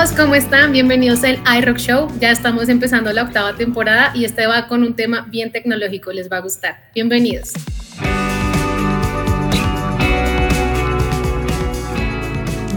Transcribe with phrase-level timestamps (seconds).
[0.00, 0.72] Todos, ¿cómo están?
[0.72, 2.08] Bienvenidos al iRock Show.
[2.18, 6.32] Ya estamos empezando la octava temporada y este va con un tema bien tecnológico, les
[6.32, 6.78] va a gustar.
[6.94, 7.52] Bienvenidos.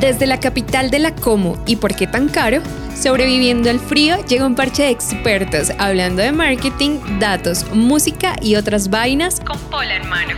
[0.01, 2.61] Desde la capital de la Como y por qué tan caro,
[2.93, 8.89] sobreviviendo al frío, llega un parche de expertos hablando de marketing, datos, música y otras
[8.89, 10.33] vainas con pola en mano.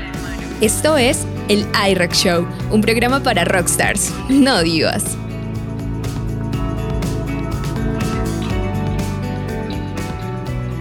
[0.61, 5.17] Esto es el iRock Show, un programa para rockstars, no divas.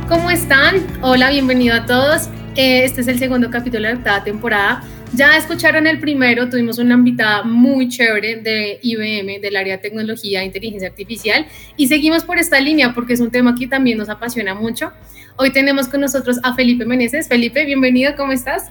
[0.09, 0.87] ¿Cómo están?
[1.01, 2.29] Hola, bienvenido a todos.
[2.57, 4.83] Eh, este es el segundo capítulo de la octava temporada.
[5.15, 10.43] Ya escucharon el primero, tuvimos una invitada muy chévere de IBM, del área de tecnología
[10.43, 11.47] e inteligencia artificial,
[11.79, 14.93] y seguimos por esta línea porque es un tema que también nos apasiona mucho.
[15.37, 17.27] Hoy tenemos con nosotros a Felipe Meneses.
[17.27, 18.65] Felipe, bienvenido, ¿cómo estás?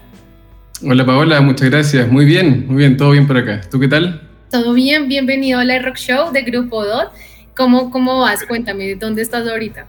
[0.86, 2.08] Hola Paola, muchas gracias.
[2.12, 3.62] Muy bien, muy bien, todo bien por acá.
[3.72, 4.22] ¿Tú qué tal?
[4.52, 7.12] Todo bien, bienvenido a la Rock Show de Grupo DOT.
[7.56, 8.46] ¿Cómo, cómo vas?
[8.46, 9.88] Cuéntame, ¿dónde estás ahorita?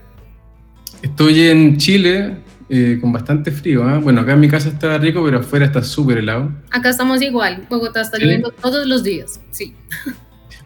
[1.05, 2.39] Estoy en Chile
[2.71, 3.87] eh, con bastante frío.
[3.91, 3.99] ¿eh?
[3.99, 6.51] Bueno, acá en mi casa está rico, pero afuera está súper helado.
[6.71, 7.67] Acá estamos igual.
[7.69, 9.41] Bogotá está lloviendo todos los días.
[9.51, 9.75] Sí.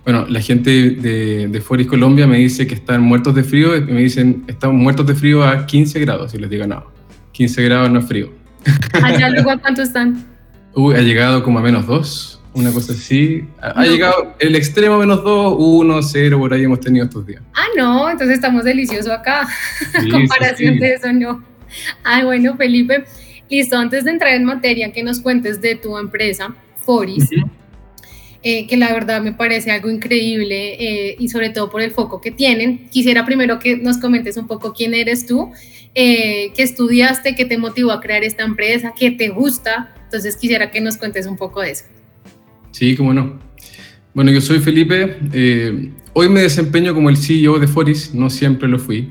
[0.05, 3.77] Bueno, la gente de, de Foris, Colombia, me dice que están muertos de frío.
[3.77, 6.33] Y me dicen, estamos muertos de frío a 15 grados.
[6.33, 6.87] Y les digo, no,
[7.33, 8.33] 15 grados no es frío.
[9.03, 10.25] ¿Allá luego a cuánto están?
[10.75, 13.45] Uy, ha llegado como a menos 2, una cosa así.
[13.61, 17.43] Ha, llegado el extremo menos 2, 1, 0, por ahí hemos tenido estos días.
[17.55, 19.49] Ah, no, entonces estamos deliciosos acá.
[20.11, 21.45] Comparación de eso, no.
[22.03, 23.05] Ay, bueno, Felipe,
[23.51, 27.29] listo, antes de entrar en materia, que nos cuentes de tu empresa, Foris,
[28.43, 32.21] eh, que la verdad me parece algo increíble eh, y sobre todo por el foco
[32.21, 32.89] que tienen.
[32.89, 35.53] Quisiera primero que nos comentes un poco quién eres tú,
[35.95, 39.95] eh, qué estudiaste, qué te motivó a crear esta empresa, qué te gusta.
[40.05, 41.85] Entonces quisiera que nos cuentes un poco de eso.
[42.79, 43.41] Sí, cómo no.
[44.15, 45.17] Bueno, yo soy Felipe.
[46.13, 49.11] hoy me desempeño como el CEO de Foris, no siempre lo fui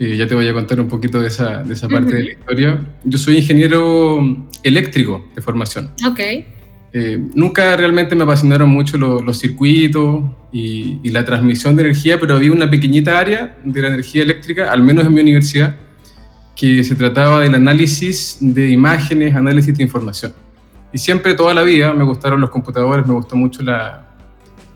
[0.00, 2.80] ya te voy a contar un poquito de esa, de esa parte de la historia.
[3.04, 5.90] Yo soy ingeniero eléctrico de formación.
[6.06, 6.20] Ok.
[6.92, 12.34] Eh, nunca realmente me apasionaron mucho los circuitos y, y, la transmisión de energía, pero
[12.34, 15.76] había una pequeñita área de la energía eléctrica, al menos en mi universidad,
[16.56, 20.32] que se trataba del análisis de imágenes, análisis de información.
[20.92, 24.08] Y siempre, toda la vida, me gustaron los computadores, me gustó mucho la,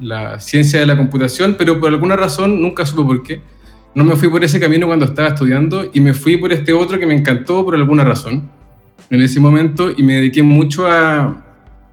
[0.00, 3.40] la ciencia de la computación, pero por alguna razón, nunca supe por qué,
[3.94, 6.98] no me fui por ese camino cuando estaba estudiando y me fui por este otro
[6.98, 8.50] que me encantó por alguna razón
[9.08, 11.44] en ese momento y me dediqué mucho a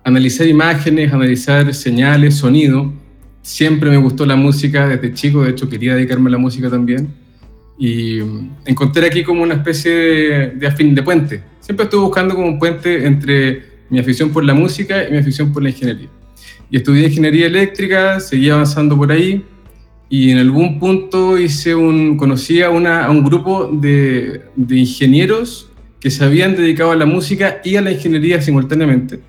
[0.03, 2.91] analizar imágenes, analizar señales, sonido.
[3.43, 7.13] Siempre me gustó la música desde chico, de hecho quería dedicarme a la música también.
[7.77, 8.19] Y
[8.65, 11.43] encontré aquí como una especie de, de de puente.
[11.59, 15.53] Siempre estuve buscando como un puente entre mi afición por la música y mi afición
[15.53, 16.09] por la ingeniería.
[16.71, 19.45] Y estudié ingeniería eléctrica, seguí avanzando por ahí
[20.09, 25.69] y en algún punto hice un, conocí a, una, a un grupo de, de, ingenieros
[25.99, 29.19] que se habían dedicado a la música y a la ingeniería simultáneamente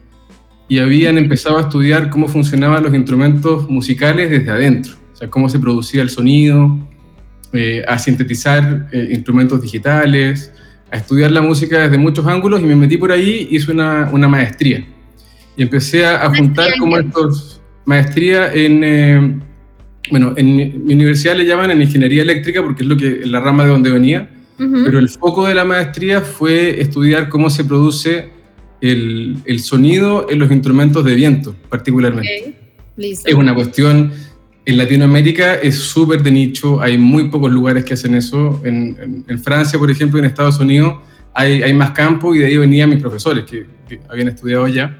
[0.68, 5.48] y habían empezado a estudiar cómo funcionaban los instrumentos musicales desde adentro, o sea, cómo
[5.48, 6.78] se producía el sonido,
[7.52, 10.52] eh, a sintetizar eh, instrumentos digitales,
[10.92, 14.28] a estudiar la música desde muchos ángulos y me metí por ahí, hice una, una
[14.28, 14.86] maestría.
[15.56, 19.40] Y empecé a, a juntar como estos maestría en eh,
[20.10, 23.64] bueno, en mi universidad le llaman en ingeniería eléctrica porque es lo que la rama
[23.64, 28.28] de donde venía, pero el foco de la maestría fue estudiar cómo se produce
[28.80, 32.54] el, el sonido en los instrumentos de viento, particularmente.
[32.96, 34.12] Es una cuestión,
[34.64, 38.60] en Latinoamérica es súper de nicho, hay muy pocos lugares que hacen eso.
[38.64, 40.98] En, en, Francia, por ejemplo, en Estados Unidos,
[41.34, 44.98] hay, hay, más campo y de ahí venían mis profesores que, que habían estudiado allá.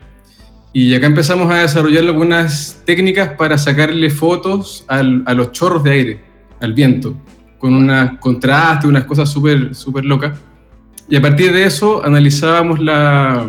[0.73, 5.91] Y acá empezamos a desarrollar algunas técnicas para sacarle fotos al, a los chorros de
[5.91, 6.21] aire,
[6.61, 7.15] al viento,
[7.59, 10.39] con un contraste, unas cosas súper super locas.
[11.09, 13.47] Y a partir de eso analizábamos la,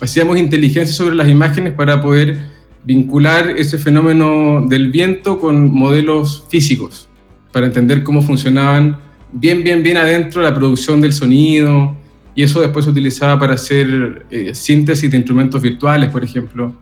[0.00, 2.38] hacíamos inteligencia sobre las imágenes para poder
[2.84, 7.08] vincular ese fenómeno del viento con modelos físicos,
[7.52, 8.98] para entender cómo funcionaban
[9.32, 11.96] bien, bien, bien adentro la producción del sonido,
[12.34, 16.74] y eso después se utilizaba para hacer eh, síntesis de instrumentos virtuales, por ejemplo.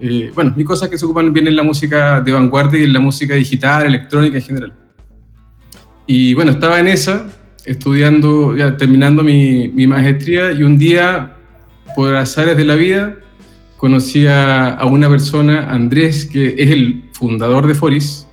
[0.00, 2.92] Eh, bueno, y cosas que se ocupan bien en la música de vanguardia y en
[2.92, 4.72] la música digital, electrónica en general.
[6.06, 7.26] Y bueno, estaba en esa,
[7.64, 11.36] estudiando, ya terminando mi, mi maestría, y un día,
[11.96, 13.16] por azares de la vida,
[13.80, 18.26] conocí a, a, una persona, Andrés, que es el fundador de Foris,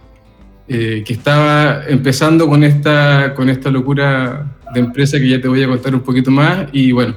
[0.67, 5.63] eh, que estaba empezando con esta, con esta locura de empresa que ya te voy
[5.63, 7.15] a contar un poquito más y bueno,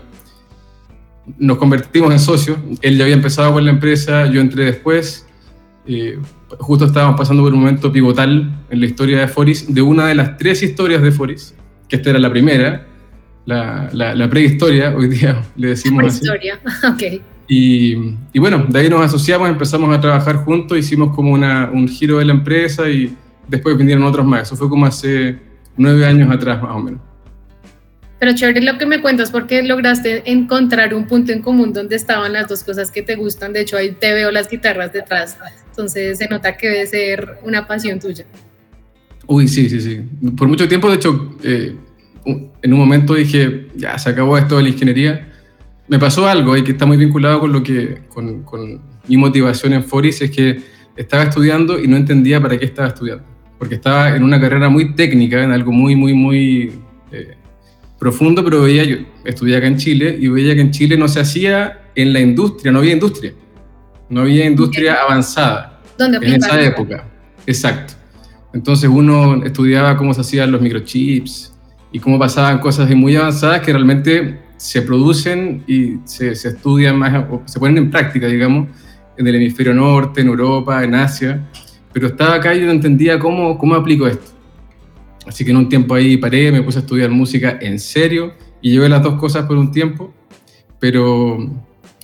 [1.38, 2.56] nos convertimos en socios.
[2.82, 5.26] Él ya había empezado con la empresa, yo entré después.
[5.88, 6.16] eh,
[6.60, 10.14] justo estábamos pasando por un momento pivotal en la historia de Foris, de una de
[10.14, 11.52] las tres historias de Foris,
[11.88, 12.86] que esta era la primera,
[13.44, 17.20] la, la, prehistoria, hoy día le decimos prehistoria, ok.
[17.52, 21.88] Y, y, bueno, de ahí nos asociamos, empezamos a trabajar juntos, hicimos como una, un
[21.88, 23.12] giro de la empresa y
[23.48, 24.42] después vinieron otros más.
[24.42, 25.36] Eso fue como hace
[25.76, 27.00] nueve años atrás más o menos.
[28.20, 32.32] Pero chévere lo que me cuentas porque lograste encontrar un punto en común donde estaban
[32.34, 33.52] las dos cosas que te gustan.
[33.52, 35.36] De hecho, ahí te veo las guitarras detrás.
[35.70, 38.26] Entonces se nota que debe ser una pasión tuya.
[39.26, 40.00] Uy, sí, sí, sí.
[40.36, 41.74] Por mucho tiempo, de hecho, eh,
[42.24, 45.29] en un momento dije, ya, se acabó esto de la ingeniería.
[45.90, 49.74] Me pasó algo y que está muy vinculado con lo que, con, con mi motivación
[49.74, 50.62] en Foris, es que
[50.96, 53.24] estaba estudiando y no entendía para qué estaba estudiando.
[53.58, 56.72] Porque estaba en una carrera muy técnica, en algo muy, muy, muy...
[57.12, 57.36] Eh,
[58.00, 61.20] profundo, pero veía, yo estudié acá en Chile y veía que en Chile no se
[61.20, 63.34] hacía en la industria, no había industria,
[64.08, 67.04] no había industria avanzada en esa época.
[67.46, 67.92] Exacto.
[68.54, 71.54] Entonces uno estudiaba cómo se hacían los microchips
[71.92, 77.24] y cómo pasaban cosas muy avanzadas que realmente se producen y se, se estudian más,
[77.30, 78.68] o se ponen en práctica, digamos,
[79.16, 81.48] en el hemisferio norte, en Europa, en Asia.
[81.94, 84.32] Pero estaba acá y yo no entendía cómo, cómo aplico esto.
[85.26, 88.72] Así que en un tiempo ahí paré, me puse a estudiar música en serio y
[88.72, 90.12] llevé las dos cosas por un tiempo,
[90.78, 91.38] pero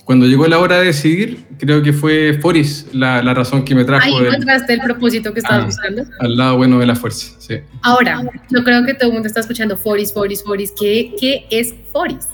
[0.03, 3.85] cuando llegó la hora de decidir, creo que fue Foris la, la razón que me
[3.85, 4.03] trajo.
[4.03, 6.03] Ahí encontraste el, propósito que estabas ah, buscando.
[6.21, 7.59] Al lado bueno de la fuerza, sí.
[7.83, 10.73] Ahora, yo creo que todo el mundo está escuchando Foris, Foris, Foris.
[10.75, 12.29] ¿Qué, qué es Foris?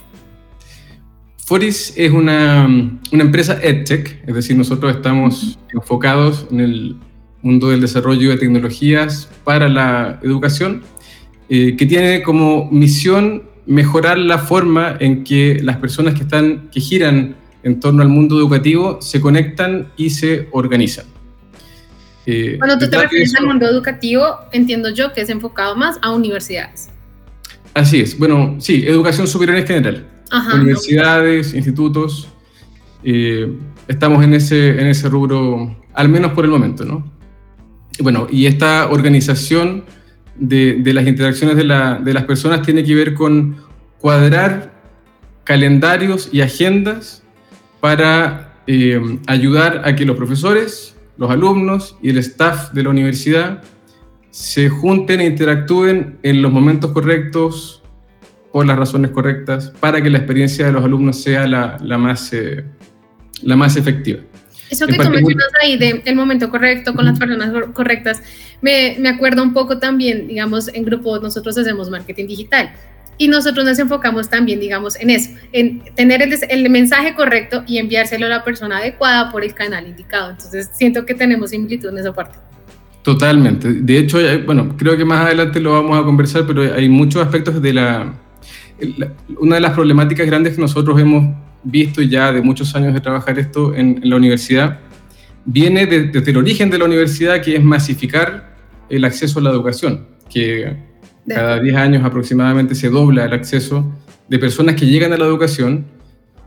[1.53, 6.95] Foris es una, una empresa EdTech, es decir, nosotros estamos enfocados en el
[7.43, 10.81] mundo del desarrollo de tecnologías para la educación,
[11.49, 16.79] eh, que tiene como misión mejorar la forma en que las personas que, están, que
[16.79, 21.05] giran en torno al mundo educativo se conectan y se organizan.
[22.25, 26.13] Eh, Cuando tú te refieres al mundo educativo, entiendo yo que es enfocado más a
[26.13, 26.89] universidades.
[27.75, 30.07] Así es, bueno, sí, educación superior en general.
[30.53, 32.27] Universidades, institutos,
[33.87, 37.13] estamos en ese, en ese rubro, al menos por el momento, ¿no?
[38.01, 39.83] bueno, y esta organización
[40.35, 43.57] de, las interacciones de, las personas tiene que ver con
[43.99, 44.73] cuadrar
[45.43, 47.23] calendarios y agendas
[47.79, 53.61] para eh, ayudar a que los profesores, los alumnos y el staff de la universidad
[54.31, 57.82] se junten e interactúen en los momentos correctos,
[58.53, 62.63] por las razones correctas, para que la experiencia de los alumnos sea la, más, eh,
[63.41, 64.19] la más efectiva.
[64.69, 68.21] Eso que tú mencionas ahí del momento correcto, con las personas correctas,
[68.61, 72.71] me, me acuerdo un poco también, digamos, en grupo nosotros hacemos marketing digital
[73.17, 77.79] y nosotros nos enfocamos también, digamos, en eso, en tener el, el, mensaje correcto y
[77.79, 80.29] enviárselo a la persona adecuada por el canal indicado.
[80.31, 82.37] Entonces, siento que tenemos similitud en esa parte.
[83.03, 83.73] Totalmente.
[83.73, 87.61] De hecho, bueno, creo que más adelante lo vamos a conversar, pero hay muchos aspectos
[87.61, 88.13] de la...
[89.39, 93.39] Una de las problemáticas grandes que nosotros hemos visto ya de muchos años de trabajar
[93.39, 94.79] esto en, la universidad,
[95.45, 98.55] viene desde el origen de la universidad, que es masificar
[98.89, 100.75] el acceso a la educación, que
[101.27, 103.91] cada 10 años aproximadamente se dobla el acceso
[104.27, 105.85] de personas que llegan a la educación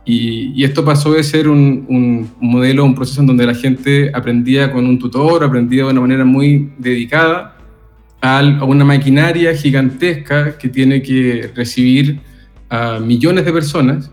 [0.05, 4.71] y, esto pasó de ser un, un, modelo, un proceso en donde la gente aprendía
[4.71, 7.56] con un tutor, aprendía de una manera muy dedicada
[8.21, 12.19] a, una maquinaria gigantesca que tiene que recibir
[12.69, 14.11] a millones de personas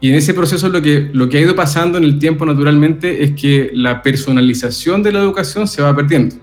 [0.00, 3.24] y en ese proceso lo que, lo que ha ido pasando en el tiempo naturalmente
[3.24, 6.36] es que la personalización de la educación se va perdiendo,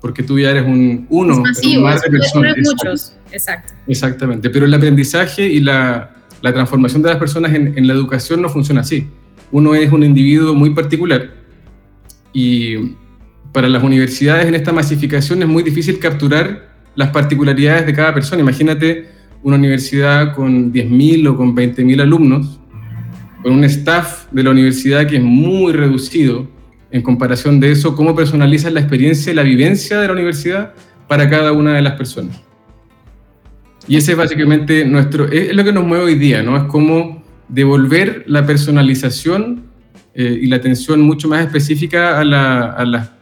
[0.00, 2.56] porque tú ya eres un uno, un mar de personas.
[2.58, 3.74] muchos, exacto.
[3.86, 8.40] Exactamente, pero el aprendizaje y la, la transformación de las personas en, en, la educación
[8.40, 9.06] no funciona así.
[9.52, 11.34] Uno es un individuo muy particular
[12.32, 12.96] y
[13.56, 18.42] para las universidades en esta masificación es muy difícil capturar las particularidades de cada persona.
[18.42, 19.08] Imagínate
[19.42, 22.60] una universidad con 10.000 o con 20.000 alumnos
[23.42, 26.46] con un staff de la universidad que es muy reducido
[26.90, 30.74] en comparación de eso, cómo personalizan la experiencia y la vivencia de la universidad
[31.08, 32.38] para cada una de las personas.
[33.88, 36.58] Y ese es básicamente nuestro, es lo que nos mueve hoy día, ¿no?
[36.58, 39.64] Es cómo devolver la personalización
[40.12, 43.15] eh, y la atención mucho más específica a la, a la,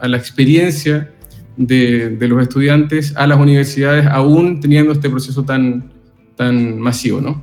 [0.00, 1.10] a la experiencia
[1.56, 5.92] de, los estudiantes a las universidades, aún teniendo este proceso tan,
[6.36, 7.42] tan masivo, ¿no?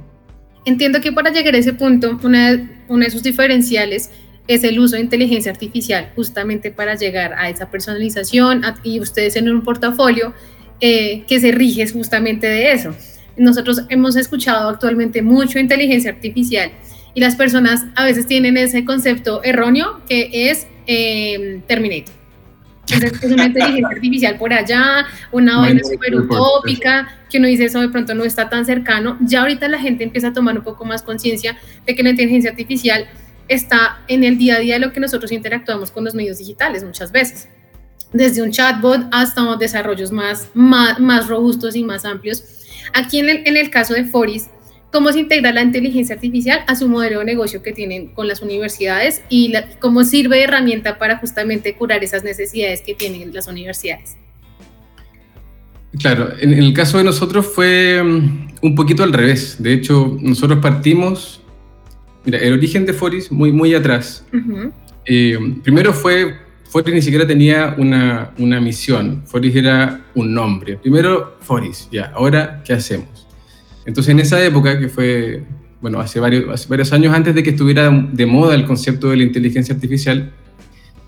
[0.65, 4.09] Entiendo que para llegar a ese punto, una, de sus diferenciales
[4.47, 9.49] es el uso de inteligencia artificial, justamente para llegar a esa personalización y ustedes en
[9.49, 10.33] un portafolio
[10.81, 12.95] eh, que se rige justamente de eso.
[13.37, 16.71] Nosotros hemos escuchado actualmente mucho inteligencia artificial
[17.13, 22.24] y las personas a veces tienen ese concepto erróneo que es eh, Terminator.
[22.89, 27.81] Entonces, es una inteligencia artificial por allá, una vaina súper utópica, que uno dice eso
[27.81, 29.17] de pronto no está tan cercano.
[29.21, 32.51] Ya ahorita la gente empieza a tomar un poco más conciencia de que la inteligencia
[32.51, 33.07] artificial
[33.47, 36.83] está en el día a día de lo que nosotros interactuamos con los medios digitales
[36.83, 37.47] muchas veces.
[38.13, 42.43] Desde un chatbot hasta desarrollos más, más, más robustos y más amplios.
[42.93, 44.49] Aquí en el, en el caso de Foris,
[44.91, 48.41] cómo se integra la inteligencia artificial a su modelo de negocio que tienen con las
[48.41, 54.15] universidades y cómo sirve de herramienta para justamente curar esas necesidades que tienen las universidades.
[55.99, 59.57] Claro, en, el caso de nosotros fue mm, un poquito al revés.
[59.59, 61.41] De hecho, nosotros partimos,
[62.25, 64.25] mira, el origen de Foris muy, muy atrás.
[65.05, 66.35] Eh, primero fue,
[66.69, 70.77] Foris ni siquiera tenía una, una misión, Foris era un nombre.
[70.77, 73.24] Primero Foris, ya, ahora, ¿qué hacemos?
[73.85, 75.43] Entonces, en esa época, que fue,
[75.81, 79.23] bueno, hace varios, varios años antes de que estuviera de moda el concepto de la
[79.23, 80.31] inteligencia artificial,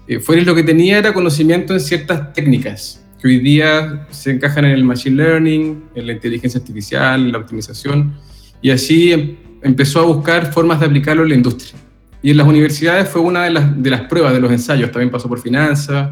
[0.07, 4.71] eh, lo que tenía era conocimiento en ciertas técnicas que hoy día se encajan en
[4.71, 8.15] el machine learning, en la inteligencia artificial, en la optimización,
[8.61, 11.73] y así em, empezó a buscar formas de aplicarlo en la industria.
[12.21, 15.11] Y en las universidades fue una de las, de las pruebas, de los ensayos, también
[15.11, 16.11] pasó por finanzas,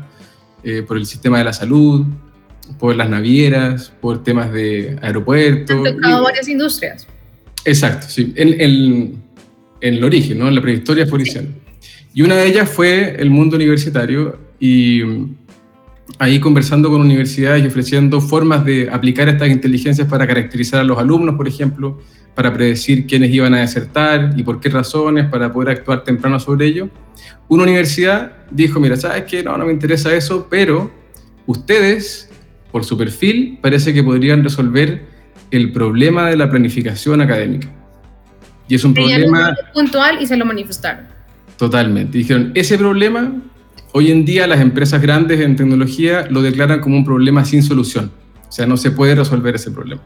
[0.64, 2.06] eh, por el sistema de la salud,
[2.80, 5.88] por las navieras, por temas de aeropuertos.
[5.88, 7.08] Han tocado varias industrias.
[7.64, 9.24] Exacto, sí, en, en,
[9.82, 10.48] en, el origen, ¿no?
[10.48, 11.48] en la prehistoria policial.
[12.14, 15.36] Y una de ellas fue el mundo universitario y mm,
[16.20, 20.98] ahí conversando con universidades y ofreciendo formas de aplicar estas inteligencias para caracterizar a los
[20.98, 22.00] alumnos, por ejemplo,
[22.36, 26.68] para predecir quiénes iban a desertar y por qué razones, para poder actuar temprano sobre
[26.68, 26.90] ello.
[27.48, 29.44] Una universidad dijo, mira, ¿sabes qué?
[29.44, 30.92] No, no me interesa eso, pero
[31.46, 32.30] ustedes
[32.76, 35.06] por su perfil, parece que podrían resolver
[35.50, 37.70] el problema de la planificación académica.
[38.68, 39.56] Y es un problema...
[39.74, 41.06] Puntual y se lo manifestaron.
[41.58, 42.18] Totalmente.
[42.18, 43.34] Dijeron, ese problema,
[43.94, 48.12] hoy en día las empresas grandes en tecnología lo declaran como un problema sin solución.
[48.46, 50.02] O sea, no se puede resolver ese problema.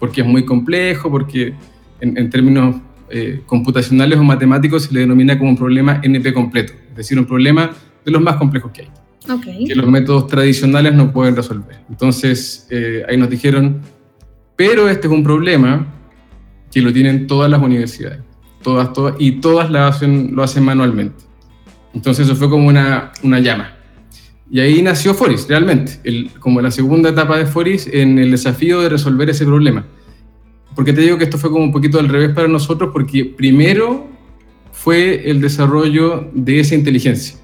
[0.00, 1.54] Porque es muy complejo, porque
[2.00, 6.72] en, términos eh, computacionales o matemáticos se le denomina como un problema NP completo.
[6.90, 7.70] Es decir, un problema
[8.04, 8.88] de los más complejos que hay
[9.66, 11.80] que los métodos tradicionales no pueden resolver.
[11.88, 13.80] Entonces, eh, ahí nos dijeron,
[14.56, 15.86] pero este es un problema
[16.70, 18.20] que lo tienen todas las universidades,
[18.62, 21.24] todas, todas, y todas lo hacen, lo hacen manualmente.
[21.94, 23.74] Entonces, eso fue como una, una llama.
[24.50, 28.80] Y ahí nació Foris, realmente, el, como la segunda etapa de Foris en el desafío
[28.80, 29.86] de resolver ese problema.
[30.74, 34.08] Porque te digo que esto fue como un poquito al revés para nosotros, porque primero
[34.72, 37.38] fue el desarrollo de esa inteligencia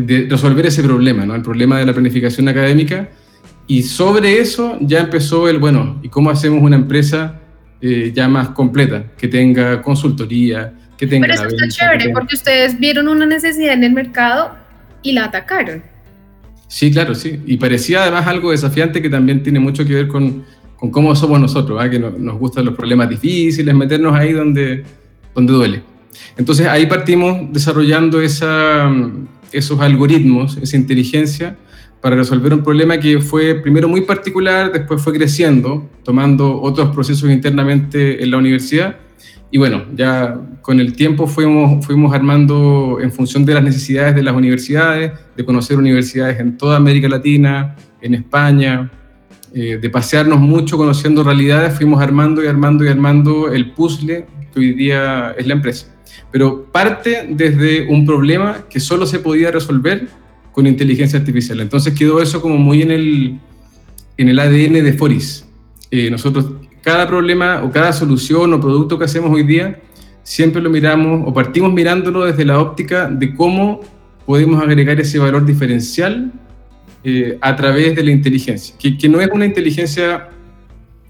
[0.00, 1.34] de resolver ese problema, ¿no?
[1.34, 3.08] el problema de la planificación académica.
[3.66, 7.40] Y sobre eso ya empezó el, bueno, ¿y cómo hacemos una empresa
[7.80, 11.26] eh, ya más completa, que tenga consultoría, que tenga...
[11.26, 14.54] Pero eso está chévere, porque ustedes vieron una necesidad en el mercado
[15.02, 15.82] y la atacaron.
[16.66, 17.40] Sí, claro, sí.
[17.46, 20.44] Y parecía además algo desafiante que también tiene mucho que ver con,
[20.76, 21.90] con cómo somos nosotros, ¿ah?
[21.90, 24.84] que nos gustan los problemas difíciles, meternos ahí donde,
[25.34, 25.82] donde duele.
[26.36, 28.90] Entonces ahí partimos desarrollando esa,
[29.52, 31.56] esos algoritmos, esa inteligencia,
[32.00, 37.30] para resolver un problema que fue primero muy particular, después fue creciendo, tomando otros procesos
[37.30, 38.96] internamente en la universidad.
[39.50, 44.34] Y bueno, ya con el tiempo fuimos, armando en función de las necesidades de las
[44.34, 48.90] universidades, de conocer universidades en toda América Latina, en España,
[49.54, 54.60] eh, de pasearnos mucho conociendo realidades, fuimos armando y armando y armando el puzzle que
[54.60, 55.97] hoy día es la empresa
[56.30, 60.08] pero parte desde un problema que solo se podía resolver
[60.52, 61.60] con inteligencia artificial.
[61.60, 63.38] Entonces quedó eso como muy en el,
[64.16, 65.46] en el ADN de Foris.
[65.90, 66.46] Eh, nosotros,
[66.82, 69.80] cada problema o cada solución o producto que hacemos hoy día,
[70.22, 73.80] siempre lo miramos o partimos mirándolo desde la óptica de cómo
[74.26, 76.32] podemos agregar ese valor diferencial
[77.04, 80.28] eh, a través de la inteligencia, que, que no es una inteligencia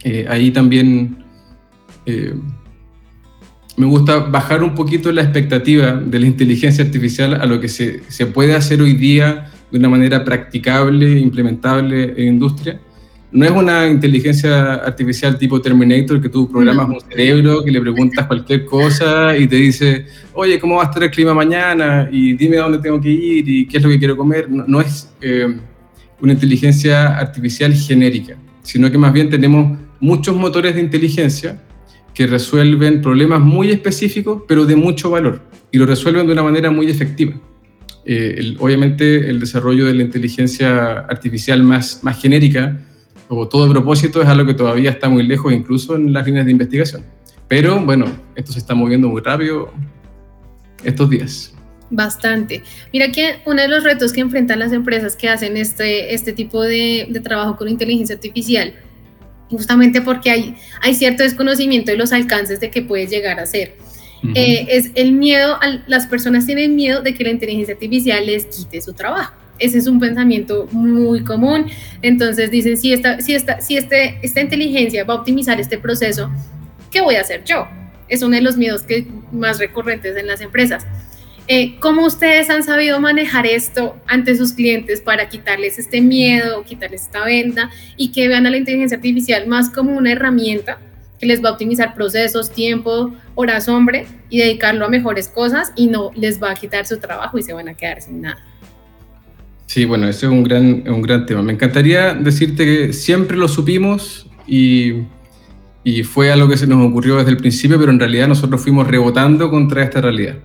[0.04, 1.24] eh, ahí también
[3.78, 8.02] me gusta bajar un poquito la expectativa de la inteligencia artificial a lo que se,
[8.08, 12.80] se puede hacer hoy día de una manera practicable, implementable en industria.
[13.30, 18.26] No es una inteligencia artificial tipo Terminator que tú programas un cerebro, que le preguntas
[18.26, 22.08] cualquier cosa y te dice, oye, ¿cómo va a estar el clima mañana?
[22.10, 24.50] Y dime a dónde tengo que ir y qué es lo que quiero comer.
[24.50, 25.56] No, es eh,
[26.20, 31.60] una inteligencia artificial genérica, sino que más bien tenemos muchos motores de inteligencia
[32.18, 36.68] que resuelven problemas muy específicos, pero de mucho valor, y lo resuelven de una manera
[36.68, 37.34] muy efectiva.
[38.04, 42.76] Eh, obviamente el desarrollo de la inteligencia artificial más, más genérica
[43.28, 46.50] o todo propósito es algo que todavía está muy lejos, incluso en las líneas de
[46.50, 47.04] investigación.
[47.46, 49.72] Pero bueno, esto se está moviendo muy rápido
[50.82, 51.54] estos días.
[51.88, 52.64] Bastante.
[52.92, 56.64] Mira que uno de los retos que enfrentan las empresas que hacen este, este tipo
[56.64, 58.74] de, de trabajo con inteligencia artificial,
[59.50, 63.76] justamente porque hay, hay cierto desconocimiento de los alcances de que puede llegar a ser.
[64.34, 68.80] Eh, es el miedo, las personas tienen miedo de que la inteligencia artificial les quite
[68.80, 69.32] su trabajo.
[69.58, 71.66] Ese es un pensamiento muy común.
[72.02, 76.30] Entonces dicen, si, esta, si, esta, si este, esta inteligencia va a optimizar este proceso,
[76.90, 77.66] ¿qué voy a hacer yo?
[78.08, 80.86] Es uno de los miedos que, más recurrentes en las empresas.
[81.50, 87.02] Eh, ¿Cómo ustedes han sabido manejar esto ante sus clientes para quitarles este miedo, quitarles
[87.02, 90.78] esta venda y que vean a la inteligencia artificial más como una herramienta
[91.18, 95.86] que les va a optimizar procesos, tiempo, horas hombre y dedicarlo a mejores cosas y
[95.86, 98.44] no les va a quitar su trabajo y se van a quedar sin nada?
[99.64, 101.42] Sí, bueno, ese es un gran, un gran tema.
[101.42, 105.02] Me encantaría decirte que siempre lo supimos y,
[105.82, 108.86] y fue algo que se nos ocurrió desde el principio, pero en realidad nosotros fuimos
[108.86, 110.36] rebotando contra esta realidad.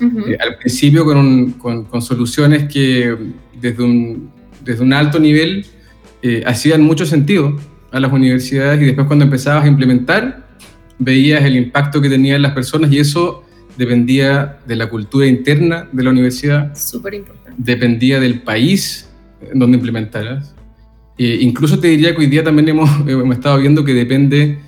[0.00, 3.16] Eh, al principio con, con, soluciones que
[3.58, 4.30] desde un,
[4.64, 5.64] desde un alto nivel
[6.22, 7.56] eh, hacían mucho sentido
[7.92, 10.46] a las universidades y después cuando empezabas a implementar
[10.98, 13.42] veías el impacto que tenían las personas y eso
[13.78, 16.76] dependía de la cultura interna de la universidad.
[16.76, 17.52] Súper importante.
[17.56, 19.08] Dependía del país
[19.54, 20.54] donde implementaras.
[21.18, 24.58] Eh, incluso te diría que hoy día también hemos, hemos estado viendo que depende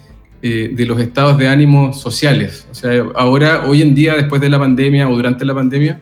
[0.41, 2.69] eh, de los estados de ánimo sociales.
[2.71, 5.99] O sea, ahora, hoy en día, después de la pandemia o durante la pandemia,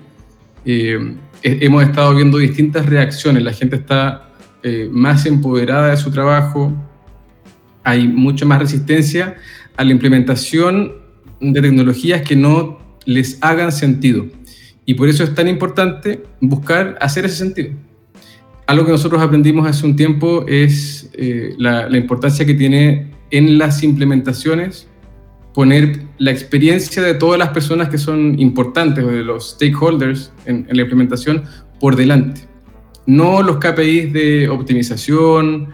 [0.67, 3.43] eh, hemos estado viendo distintas reacciones.
[3.43, 4.29] La gente está
[4.63, 6.71] eh, más empoderada de su trabajo,
[7.83, 9.37] hay mucha más resistencia
[9.75, 10.93] a la implementación
[11.41, 14.27] de tecnologías que no les hagan sentido.
[14.85, 17.71] Y por eso es tan importante buscar hacer ese sentido.
[18.67, 21.11] Algo que nosotros aprendimos hace un tiempo es
[21.57, 24.89] la, la importancia que tiene en las implementaciones
[25.57, 30.67] poner la experiencia de todas las personas que son importantes o de los stakeholders en,
[30.71, 31.45] la implementación
[31.81, 32.43] por delante.
[33.07, 35.69] No los KPIs de optimización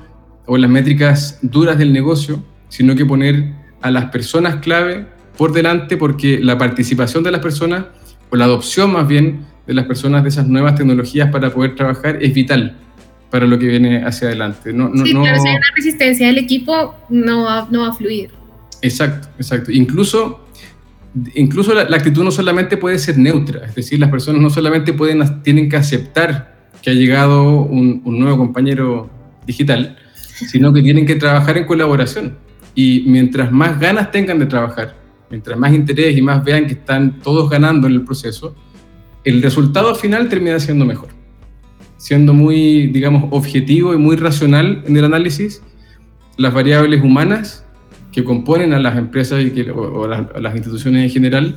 [0.47, 5.97] o las métricas duras del negocio, sino que poner a las personas clave por delante
[5.97, 7.87] porque la participación de las personas
[8.31, 12.19] o la adopción más bien de las personas de esas nuevas tecnologías para poder trabajar
[12.23, 12.79] es vital
[13.33, 14.75] para lo que viene hacia adelante.
[14.75, 15.25] No, no, sí, no...
[15.25, 18.29] si hay una resistencia del equipo, no va, no va a fluir.
[18.83, 19.73] Exacto, exacto.
[19.73, 20.45] Incluso,
[21.35, 25.43] incluso la, actitud no solamente puede ser neutra, es decir, las personas no solamente pueden,
[25.43, 29.09] tienen que aceptar que ha llegado un, un nuevo compañero
[29.47, 29.97] digital,
[30.51, 32.37] sino que tienen que trabajar en colaboración.
[32.75, 34.95] Y mientras más ganas tengan de trabajar,
[35.31, 38.55] mientras más interés y más vean que están todos ganando en el proceso,
[39.25, 41.22] el resultado final termina siendo mejor
[42.03, 45.63] siendo muy, digamos, objetivo y muy racional en el análisis,
[46.37, 47.65] las variables humanas
[48.11, 51.57] que componen a las empresas y que, o, a, las, instituciones en general,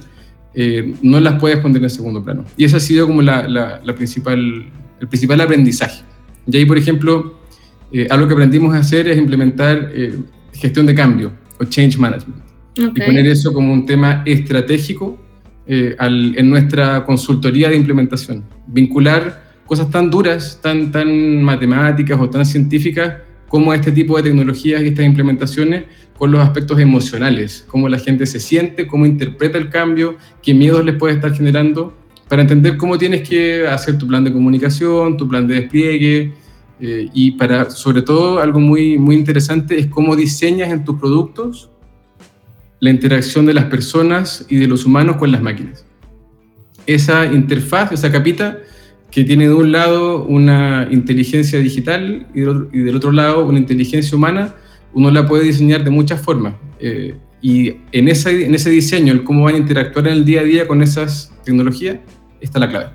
[0.54, 2.46] eh, no las puedes poner en segundo plano.
[2.58, 6.04] Y ese ha sido como la, la, principal, el principal aprendizaje.
[6.46, 7.40] Y ahí, por ejemplo,
[7.92, 10.14] eh, algo que aprendimos a hacer es implementar eh,
[10.54, 12.44] gestión de cambio o change management.
[12.78, 15.18] Y poner eso como un tema estratégico
[15.66, 18.44] en nuestra consultoría de implementación.
[18.68, 23.16] Vincular cosas tan duras, tan, tan matemáticas o tan científicas
[23.48, 25.86] como este tipo de tecnologías y estas implementaciones
[26.18, 30.84] con los aspectos emocionales, cómo la gente se siente, cómo interpreta el cambio, qué miedos
[30.86, 31.94] les puede estar generando,
[32.28, 36.34] para entender cómo tienes que hacer tu plan de comunicación, tu plan de despliegue,
[36.80, 41.70] eh, y para, sobre todo, algo muy, muy interesante es cómo diseñas en tus productos
[42.80, 45.86] la interacción de las personas y de los humanos con las máquinas.
[46.86, 48.60] Esa interfaz, esa capita,
[49.12, 54.56] que tiene de un lado una inteligencia digital y del, otro, lado una inteligencia humana,
[54.94, 56.56] uno la puede diseñar de muchas formas.
[56.80, 60.42] Eh, y en ese, en ese diseño, el cómo van a interactuar en el día
[60.42, 61.98] a día con esas tecnologías,
[62.42, 62.90] está la clave.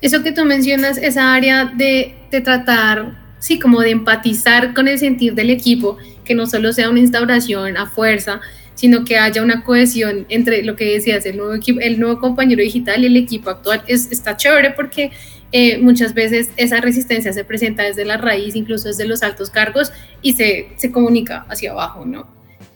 [0.00, 4.98] Eso que tú mencionas, esa área de, de tratar, sí, como de empatizar con el
[4.98, 8.40] sentir del equipo, que no solo sea una instauración a fuerza,
[8.74, 12.62] sino que haya una cohesión entre lo que decías, el nuevo, equipo, el nuevo compañero
[12.62, 13.82] digital y el equipo actual.
[13.86, 15.10] Es, está chévere porque
[15.52, 19.92] eh, muchas veces esa resistencia se presenta desde la raíz, incluso desde los altos cargos,
[20.22, 22.26] y se, se comunica hacia abajo, ¿no?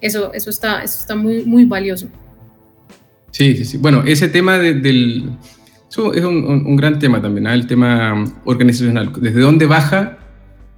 [0.00, 2.08] Eso, eso, está, eso está muy, muy valioso.
[3.30, 3.78] Sí, sí, sí.
[3.78, 5.30] Bueno, ese tema del...
[5.88, 7.54] Eso es un, un, gran tema también, ¿eh?
[7.54, 9.12] el tema organizacional.
[9.18, 10.18] ¿Desde dónde baja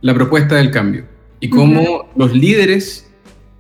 [0.01, 1.07] la propuesta del cambio?
[1.41, 3.08] Y cómo los líderes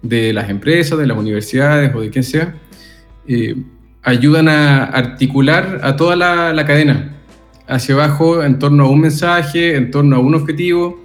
[0.03, 2.55] de las empresas, de las universidades o de quien sea,
[3.27, 3.57] eh,
[4.03, 7.17] ayudan a articular a toda la, cadena
[7.67, 11.01] hacia abajo en torno a un mensaje, en torno a un objetivo.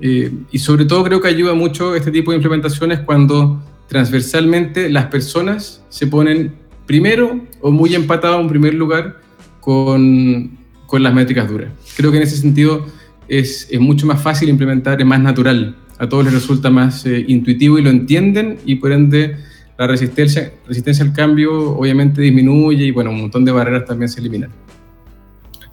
[0.00, 5.06] Eh, y sobre todo creo que ayuda mucho este tipo de implementaciones cuando transversalmente las
[5.06, 6.54] personas se ponen
[6.86, 9.20] primero o muy empatado en primer lugar
[9.60, 11.70] con, con las métricas duras.
[11.96, 12.84] Creo que en ese sentido
[13.28, 17.78] es, mucho más fácil implementar, es más natural, a todos les resulta más eh, intuitivo
[17.78, 19.36] y lo entienden y por ende
[19.78, 24.18] la resistencia, resistencia al cambio obviamente disminuye y bueno, un montón de barreras también se
[24.18, 24.50] eliminan.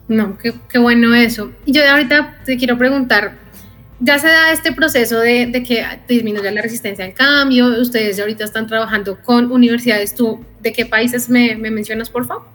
[0.07, 1.51] No, qué, qué bueno eso.
[1.65, 3.39] Y yo ahorita te quiero preguntar,
[3.99, 8.43] ya se da este proceso de, de, que disminuya la resistencia al cambio, ustedes ahorita
[8.43, 12.47] están trabajando con universidades, ¿tú de qué países me, me mencionas, por favor?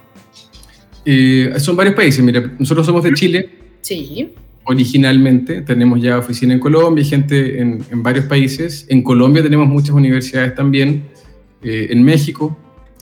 [1.05, 3.51] Eh, son varios países, mira, nosotros somos de Chile.
[3.81, 4.33] Sí.
[4.67, 8.87] Originalmente, tenemos ya oficina en Colombia y gente en, en varios países.
[8.89, 11.05] En Colombia tenemos muchas universidades también,
[11.63, 12.57] eh, en México,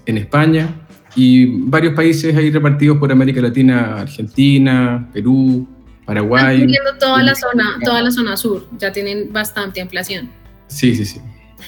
[0.07, 0.75] en España
[1.15, 5.69] y varios países ahí repartidos por América Latina, Argentina, Perú,
[6.05, 6.55] Paraguay.
[6.55, 10.31] Están cubriendo toda la zona, toda la zona sur, ya tienen bastante ampliación.
[10.67, 11.21] Sí, sí, sí.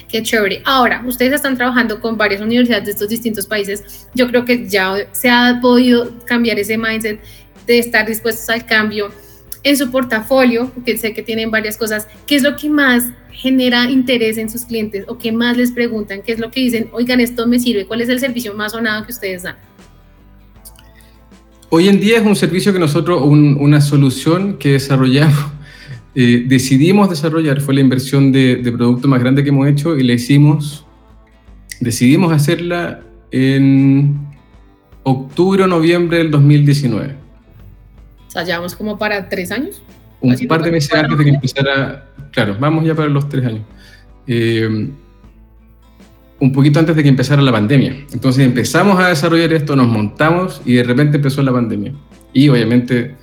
[0.08, 0.60] Qué chévere.
[0.64, 4.08] Ahora, ustedes están trabajando con varias universidades de estos distintos países.
[4.14, 7.20] Yo creo que ya se ha podido cambiar ese mindset
[7.66, 9.10] de estar dispuestos al cambio
[9.64, 12.06] en su portafolio, porque sé que tienen varias cosas.
[12.26, 16.20] ¿Qué es lo que más genera interés en sus clientes o qué más les preguntan?
[16.22, 16.88] ¿Qué es lo que dicen?
[16.92, 17.86] Oigan, esto me sirve.
[17.86, 19.56] ¿Cuál es el servicio más sonado que ustedes dan?
[21.70, 25.46] Hoy en día es un servicio que nosotros, un, una solución que desarrollamos,
[26.14, 30.04] eh, decidimos desarrollar, fue la inversión de, de, producto más grande que hemos hecho y
[30.04, 30.86] le hicimos,
[31.80, 34.28] decidimos hacerla en
[35.02, 37.23] octubre o noviembre del 2019.
[38.34, 39.80] Sea, llevamos como para tres años.
[40.20, 43.62] Un par de meses antes de que empezara, claro, vamos ya para los tres años.
[44.26, 44.88] Eh,
[46.40, 47.94] un poquito antes de que empezara la pandemia.
[48.12, 51.92] Entonces empezamos a desarrollar esto, nos montamos y de repente empezó la pandemia.
[52.32, 53.14] Y obviamente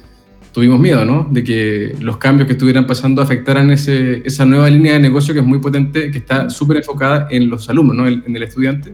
[0.53, 1.27] tuvimos miedo, ¿no?
[1.29, 5.41] De que los cambios que estuvieran pasando afectaran ese, esa nueva línea de negocio que
[5.41, 8.07] es muy potente, que está súper enfocada en los alumnos, ¿no?
[8.07, 8.93] En el estudiante.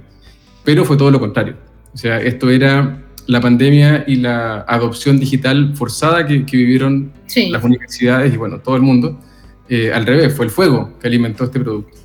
[0.63, 1.57] Pero fue todo lo contrario.
[1.93, 7.49] O sea, esto era la pandemia y la adopción digital forzada que, que vivieron sí.
[7.49, 9.19] las universidades y, bueno, todo el mundo.
[9.69, 11.97] Eh, al revés, fue el fuego que alimentó este producto.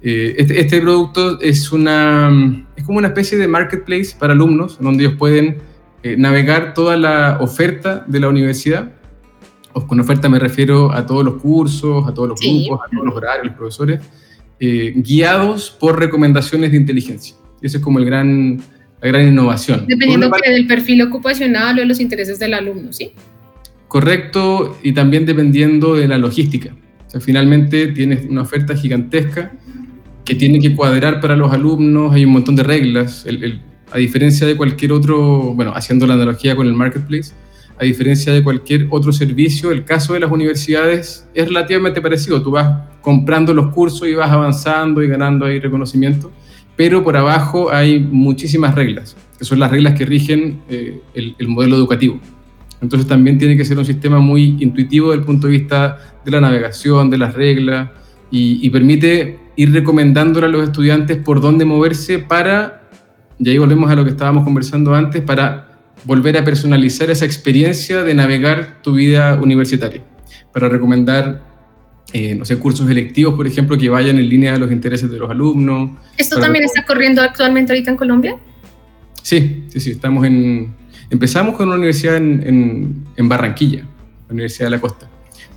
[0.00, 5.04] Eh, este, este, producto es, una, es como una especie de marketplace para alumnos, donde
[5.04, 5.58] ellos pueden
[6.02, 8.92] eh, navegar toda la oferta de la universidad.
[9.74, 12.64] O con oferta me refiero a todos los cursos, a todos los sí.
[12.66, 14.00] grupos, a todos los horarios, los profesores,
[14.60, 17.36] guiados por recomendaciones de inteligencia.
[17.60, 18.62] Esa es como el gran,
[19.04, 19.84] la gran innovación.
[19.86, 23.12] Dependiendo parte, del perfil ocupacional o de los intereses del alumno, ¿sí?
[23.86, 26.74] Correcto, y también dependiendo de la logística.
[27.06, 29.52] O sea, finalmente tienes una oferta gigantesca
[30.24, 33.60] que tiene que cuadrar para los alumnos, hay un montón de reglas, el, el,
[33.92, 37.32] a diferencia de cualquier otro, bueno, haciendo la analogía con el marketplace,
[37.78, 42.52] a diferencia de cualquier otro servicio, el caso de las universidades es relativamente parecido, tú
[42.52, 46.32] vas comprando los cursos y vas avanzando y ganando ahí reconocimiento,
[46.76, 51.48] pero por abajo hay muchísimas reglas, que son las reglas que rigen eh, el, el
[51.48, 52.20] modelo educativo.
[52.80, 56.30] Entonces también tiene que ser un sistema muy intuitivo desde el punto de vista de
[56.30, 57.90] la navegación, de las reglas,
[58.30, 62.82] y, y permite ir recomendándole a los estudiantes por dónde moverse para,
[63.38, 65.68] y ahí volvemos a lo que estábamos conversando antes, para
[66.04, 70.02] volver a personalizar esa experiencia de navegar tu vida universitaria,
[70.52, 71.42] para recomendar,
[72.12, 75.18] eh, no sé, cursos electivos, por ejemplo, que vayan en línea a los intereses de
[75.18, 75.90] los alumnos.
[76.16, 78.36] ¿Esto también está corriendo actualmente ahorita en Colombia?
[79.22, 80.74] Sí, sí, sí, estamos en...
[81.10, 83.80] Empezamos con una universidad en, en, en Barranquilla,
[84.28, 85.08] la Universidad de la Costa.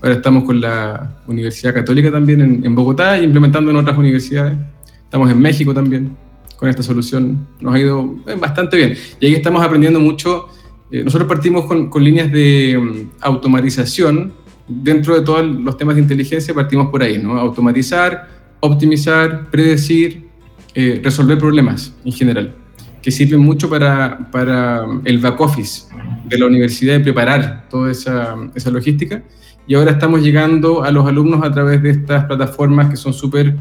[0.02, 4.58] Ahora estamos con la Universidad Católica también en, en, Bogotá y implementando en otras universidades.
[5.04, 6.16] Estamos en México también
[6.56, 7.48] con esta solución.
[7.60, 8.96] Nos ha ido eh, bastante bien.
[9.20, 10.50] Y ahí estamos aprendiendo mucho.
[10.92, 14.34] Eh, nosotros partimos con, con líneas de um, automatización.
[14.68, 17.38] Dentro de todos los temas de inteligencia partimos por ahí, ¿no?
[17.40, 18.28] Automatizar,
[18.60, 20.28] optimizar, predecir,
[20.74, 22.56] eh, resolver problemas en general,
[23.02, 25.88] que sirven mucho para, para el back office
[26.26, 29.24] de la universidad y preparar toda esa, esa logística
[29.68, 33.56] y ahora estamos llegando a los alumnos a través de estas plataformas que son súper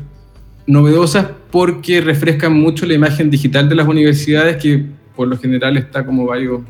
[0.66, 4.84] novedosas porque refrescan mucho la imagen digital de las universidades que
[5.16, 6.60] por lo general está como varios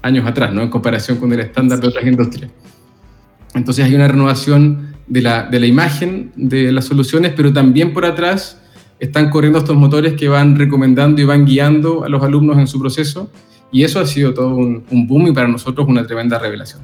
[0.00, 0.62] años atrás, ¿no?
[0.62, 2.50] En comparación con el estándar de otras industrias.
[3.54, 8.06] Entonces hay una renovación de la, de la imagen de las soluciones, pero también por
[8.06, 8.60] atrás
[9.00, 12.80] están corriendo estos motores que van recomendando y van guiando a los alumnos en su
[12.80, 13.30] proceso
[13.72, 16.82] y eso ha sido todo un, boom y para nosotros una tremenda revelación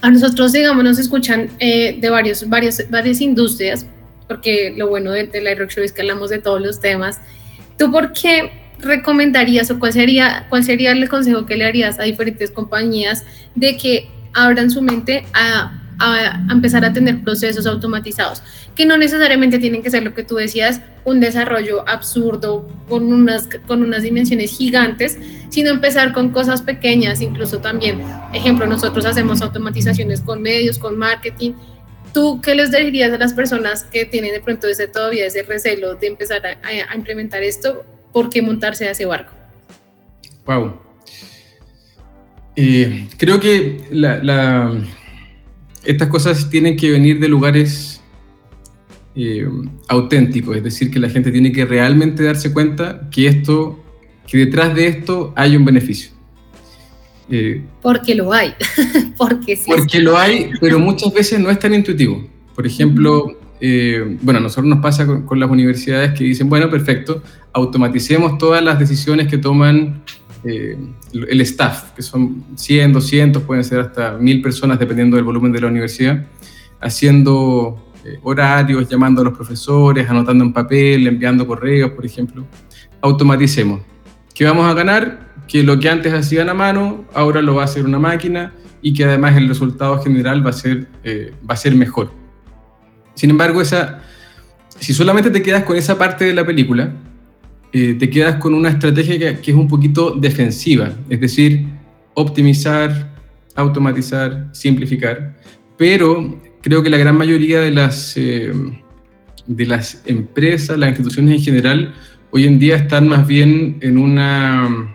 [0.00, 3.86] a nosotros, digamos, nos escuchan eh, de varios, varias, varias industrias,
[4.26, 7.20] porque lo bueno de, de la Rockshow es que hablamos de todos los temas.
[7.78, 12.02] ¿Tú por qué recomendarías o cuál sería, cuál sería el consejo que le harías a
[12.02, 15.78] diferentes compañías de que abran su mente a,
[16.50, 18.42] empezar a tener procesos automatizados,
[18.74, 23.48] que no necesariamente tienen que ser lo que tú decías, un desarrollo absurdo con unas,
[23.68, 25.16] con unas dimensiones gigantes,
[25.48, 31.52] sino empezar con cosas pequeñas, incluso también, ejemplo, nosotros hacemos automatizaciones con medios, con marketing.
[32.12, 35.94] ¿Tú qué les dirías a las personas que tienen de pronto ese todavía ese recelo
[35.94, 37.84] de empezar a, implementar esto?
[38.12, 39.32] ¿Por qué montarse a ese barco?
[40.46, 40.91] Wow.
[42.56, 44.72] Eh, creo que la
[45.84, 48.00] estas cosas tienen que venir de lugares
[49.14, 49.46] eh,
[49.88, 53.82] auténticos, es decir, que la gente tiene que realmente darse cuenta que esto,
[54.26, 56.10] que detrás de esto hay un beneficio.
[57.30, 58.54] Eh, porque lo hay,
[59.16, 59.70] porque sí.
[59.74, 62.26] Porque lo hay, pero muchas veces no es tan intuitivo.
[62.54, 66.68] Por ejemplo, eh, bueno, a nosotros nos pasa con, con, las universidades que dicen, bueno,
[66.70, 70.02] perfecto, automaticemos todas las decisiones que toman
[70.44, 70.76] eh,
[71.12, 75.60] el staff, que son 100, 200, pueden ser hasta 1000 personas dependiendo del volumen de
[75.60, 76.26] la universidad,
[76.80, 82.44] haciendo eh, horarios, llamando a los profesores, anotando en papel, enviando correos, por ejemplo.
[83.00, 83.82] Automaticemos.
[84.34, 85.32] ¿Qué vamos a ganar?
[85.46, 88.92] Que lo que antes hacían a mano, ahora lo va a hacer una máquina y
[88.92, 92.12] que además el resultado general va a ser, eh, va a ser mejor.
[93.14, 94.02] Sin embargo, esa,
[94.80, 96.92] si solamente te quedas con esa parte de la película,
[97.72, 101.66] eh, te quedas con una estrategia que, es un poquito defensiva, es decir,
[102.14, 103.14] optimizar,
[103.54, 105.36] automatizar, simplificar,
[105.78, 108.52] pero creo que la gran mayoría de las, eh,
[109.46, 111.94] de las empresas, las instituciones en general,
[112.30, 114.94] hoy en día están más bien en una,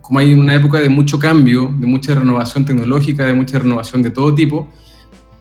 [0.00, 4.10] como hay una época de mucho cambio, de mucha renovación tecnológica, de mucha renovación de
[4.10, 4.68] todo tipo,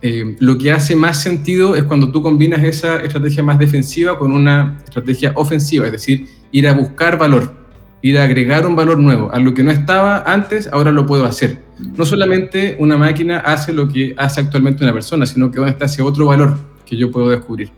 [0.02, 4.32] eh, lo que hace más sentido es cuando tú combinas esa estrategia más defensiva con
[4.32, 7.54] una estrategia ofensiva, es decir, ir a buscar valor,
[8.02, 9.32] ir a agregar un valor nuevo.
[9.34, 11.64] A lo que no estaba antes, ahora lo puedo hacer.
[11.80, 16.02] No solamente una máquina hace lo que hace actualmente una persona, sino que está ese
[16.02, 17.72] otro valor que yo puedo descubrir.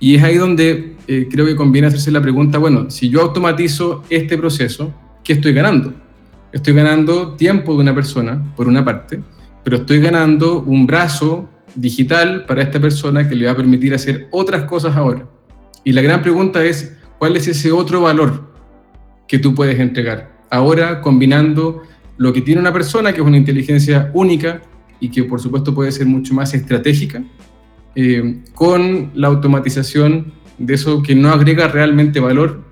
[0.00, 4.04] Y es ahí donde eh, creo que conviene hacerse la pregunta, bueno, si yo automatizo
[4.10, 5.92] este proceso, ¿qué estoy ganando?
[6.52, 9.20] Estoy ganando tiempo de una persona, por una parte,
[9.64, 14.28] pero estoy ganando un brazo digital para esta persona que le va a permitir hacer
[14.30, 15.26] otras cosas ahora.
[15.84, 18.52] Y la gran pregunta es, ¿cuál es ese otro valor
[19.26, 20.32] que tú puedes entregar?
[20.50, 21.82] Ahora combinando
[22.16, 24.62] lo que tiene una persona, que es una inteligencia única
[25.00, 27.22] y que por supuesto puede ser mucho más estratégica,
[27.94, 32.62] eh, con la automatización de eso que no agrega realmente valor,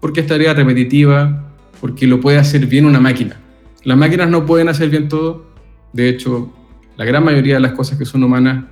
[0.00, 3.36] porque es tarea repetitiva, porque lo puede hacer bien una máquina.
[3.84, 5.46] Las máquinas no pueden hacer bien todo,
[5.92, 6.52] de hecho,
[6.96, 8.64] la gran mayoría de las cosas que son humanas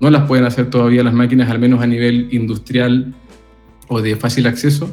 [0.00, 3.14] no las pueden hacer todavía las máquinas, al menos a nivel industrial
[3.88, 4.90] o de fácil acceso.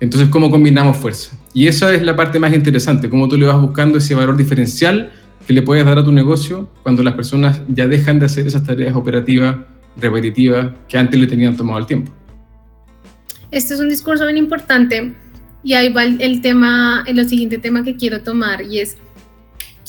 [0.00, 1.36] Entonces, ¿cómo combinamos fuerza?
[1.52, 5.12] Y esa es la parte más interesante, cómo tú le vas buscando ese valor diferencial
[5.46, 8.64] que le puedes dar a tu negocio cuando las personas ya dejan de hacer esas
[8.64, 9.56] tareas operativas
[9.96, 12.12] repetitivas que antes le tenían tomado el tiempo.
[13.50, 15.12] Este es un discurso bien importante
[15.62, 18.96] y ahí va el, tema, el siguiente tema que quiero tomar y es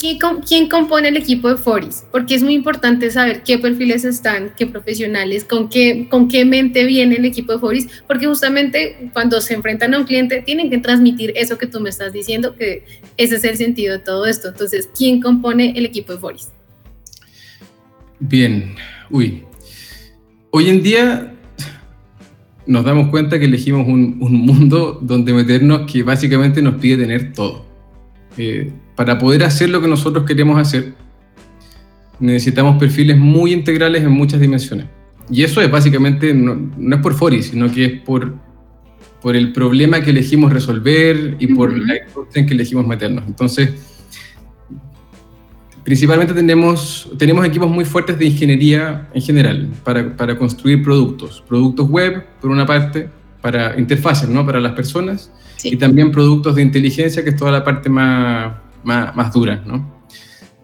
[0.02, 2.04] ¿Quién, compone el equipo de Foris?
[2.12, 6.86] Porque es muy importante saber qué perfiles están, qué profesionales, con qué, con qué mente
[6.86, 10.80] viene el equipo de Foris, porque justamente cuando se enfrentan a un cliente tienen que
[10.80, 12.84] transmitir eso que tú me estás diciendo, que
[13.16, 14.48] ese es el sentido de todo esto.
[14.48, 16.50] Entonces, ¿quién compone el equipo de Foris?
[18.20, 18.74] Bien,
[19.12, 19.44] uy.
[20.50, 21.36] Hoy en día
[22.66, 27.34] nos damos cuenta que elegimos un, un mundo donde meternos que básicamente nos pide tener
[27.34, 27.71] todo.
[28.38, 30.94] Eh, para poder hacer lo que nosotros queremos hacer,
[32.20, 34.86] necesitamos perfiles muy integrales en muchas dimensiones.
[35.30, 38.36] Y eso es básicamente, no, es por Fori, sino que es por,
[39.22, 43.24] por el problema que elegimos resolver y por la industria en que elegimos meternos.
[43.28, 43.72] Entonces,
[45.84, 51.44] principalmente tenemos, tenemos equipos muy fuertes de ingeniería en general para, para construir productos.
[51.48, 53.10] Productos web, por una parte,
[53.42, 54.46] para interfaces, ¿no?
[54.46, 55.32] Para las personas.
[55.64, 59.66] Y también productos de inteligencia, que es toda la parte más más, más duras.
[59.66, 59.86] ¿no?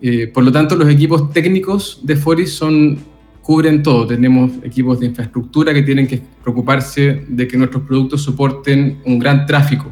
[0.01, 2.99] Eh, por lo tanto, los equipos técnicos de Foris son,
[3.41, 4.07] cubren todo.
[4.07, 9.45] Tenemos equipos de infraestructura que tienen que preocuparse de que nuestros productos soporten un gran
[9.45, 9.91] tráfico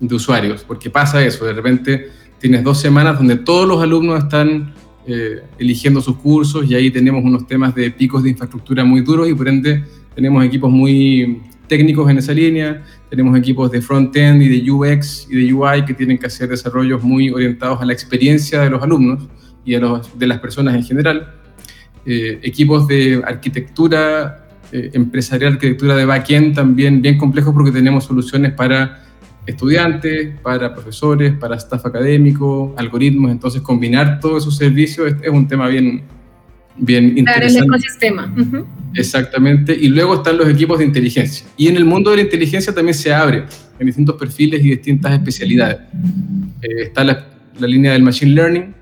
[0.00, 4.74] de usuarios, porque pasa eso, de repente tienes dos semanas donde todos los alumnos están
[5.06, 9.28] eh, eligiendo sus cursos y ahí tenemos unos temas de picos de infraestructura muy duros
[9.28, 14.60] y por ende tenemos equipos muy técnicos en esa línea, tenemos equipos de front-end y
[14.60, 18.60] de UX y de UI que tienen que hacer desarrollos muy orientados a la experiencia
[18.60, 19.24] de los alumnos
[19.64, 21.34] y a de las personas en general,
[22.04, 28.52] eh, equipos de arquitectura eh, empresarial, arquitectura de back-end también bien complejos porque tenemos soluciones
[28.52, 29.04] para
[29.46, 35.46] estudiantes, para profesores, para staff académico, algoritmos, entonces combinar todos esos servicios es, es un
[35.46, 36.02] tema bien,
[36.76, 37.58] bien interesante.
[37.58, 38.34] el ecosistema.
[38.94, 39.76] Exactamente.
[39.78, 41.46] Y luego están los equipos de inteligencia.
[41.56, 43.44] Y en el mundo de la inteligencia también se abre
[43.78, 45.78] en distintos perfiles y distintas especialidades.
[46.62, 47.26] Eh, está la,
[47.58, 48.74] la, línea del Machine Learning,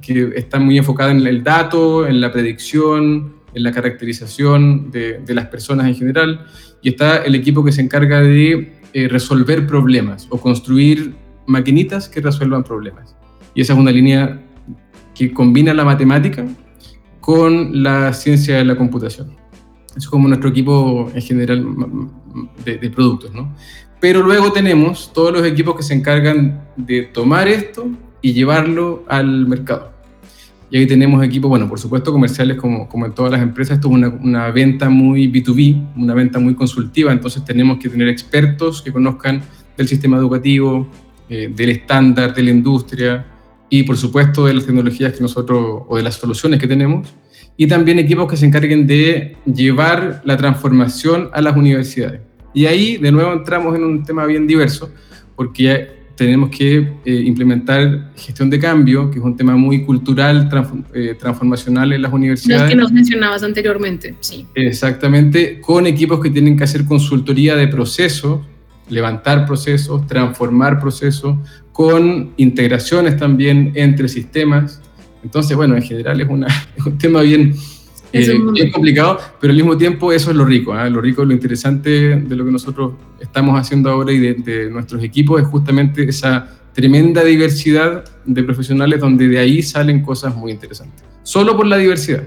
[0.00, 5.34] que está muy enfocada en el dato, en la predicción, en la caracterización de, de
[5.34, 6.46] las personas en general.
[6.82, 11.14] Y está el equipo que se encarga de eh, resolver problemas o construir
[11.46, 13.14] maquinitas que resuelvan problemas.
[13.54, 14.40] Y esa es una línea
[15.14, 16.44] que combina la matemática
[17.20, 19.36] con la ciencia de la computación.
[19.96, 21.66] Es como nuestro equipo en general
[22.64, 23.54] de, productos, ¿no?
[24.00, 27.88] Pero luego tenemos todos los equipos que se encargan de tomar esto
[28.22, 29.92] y llevarlo al mercado.
[30.70, 33.88] Y ahí tenemos equipos, bueno, por supuesto comerciales como, como en todas las empresas, esto
[33.88, 38.92] es una, venta muy B2B, una venta muy consultiva, entonces tenemos que tener expertos que
[38.92, 39.42] conozcan
[39.76, 40.88] del sistema educativo,
[41.28, 43.26] eh, del estándar, de la industria
[43.70, 47.08] y por supuesto de las tecnologías que nosotros, o de las soluciones que tenemos,
[47.56, 52.20] y también equipos que se encarguen de llevar la transformación a las universidades.
[52.52, 54.90] Y ahí de nuevo entramos en un tema bien diverso,
[55.36, 60.50] porque tenemos que eh, implementar gestión de cambio, que es un tema muy cultural,
[60.92, 62.62] eh, transformacional en las universidades.
[62.62, 64.46] Los que nos mencionabas anteriormente, sí.
[64.54, 68.40] Exactamente, con equipos que tienen que hacer consultoría de procesos,
[68.90, 71.36] levantar procesos, transformar procesos,
[71.72, 74.80] con integraciones también entre sistemas.
[75.22, 76.46] Entonces, bueno, en general es, una,
[76.86, 77.54] un tema bien,
[78.12, 80.72] eh, bien complicado, pero al mismo tiempo eso es lo rico.
[80.72, 80.88] ¿ah?
[80.88, 85.40] Lo rico, lo interesante de lo que nosotros estamos haciendo ahora y de, nuestros equipos
[85.40, 91.04] es justamente esa tremenda diversidad de profesionales donde de ahí salen cosas muy interesantes.
[91.22, 92.22] Solo por la diversidad.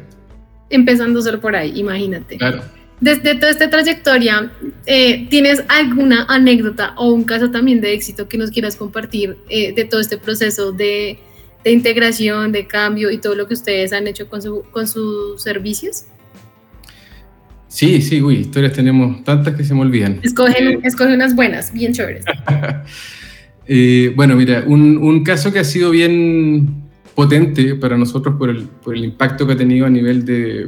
[0.69, 2.38] Empezando solo por ahí, imagínate.
[2.38, 2.62] Claro.
[3.04, 4.52] Desde toda esta trayectoria,
[4.86, 9.74] eh, ¿tienes alguna anécdota o un caso también de éxito que nos quieras compartir eh,
[9.74, 11.20] de todo este proceso de
[11.63, 16.06] de integración, de cambio y todo lo que ustedes han hecho con, con sus servicios?
[17.68, 20.20] Sí, sí, uy, historias tenemos tantas que se me olvidan.
[20.22, 22.26] Escogen, eh, unas buenas, bien chéveres.
[23.66, 26.84] Eh, bueno, mira, un, un, caso que ha sido bien
[27.16, 30.68] potente para nosotros por el, por el impacto que ha tenido a nivel de,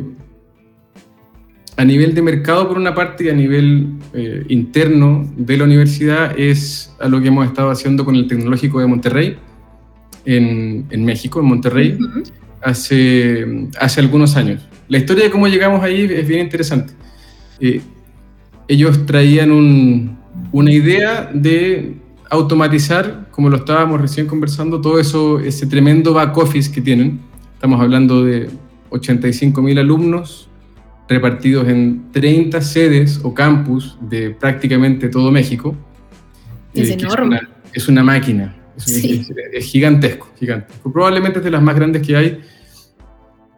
[1.77, 6.39] a nivel de mercado por una parte y a nivel eh, interno de la universidad
[6.39, 9.37] es a lo que hemos estado haciendo con el Tecnológico de Monterrey
[10.25, 11.97] en, México, en Monterrey,
[12.61, 14.67] hace, hace algunos años.
[14.87, 16.93] La historia de cómo llegamos ahí es bien interesante.
[17.59, 17.81] Eh,
[18.67, 20.17] ellos traían
[20.51, 21.95] una idea de
[22.29, 27.19] automatizar, como lo estábamos recién conversando, todo eso, ese tremendo back office que tienen.
[27.53, 28.49] Estamos hablando de
[28.89, 30.49] 85 mil alumnos
[31.07, 35.75] repartidos en 30 sedes o campus de prácticamente todo México.
[36.73, 37.41] Es eh, enorme.
[37.73, 38.55] es una máquina.
[38.77, 40.91] Es, gigantesco, gigantesco.
[40.91, 42.41] Probablemente es de las más grandes que hay,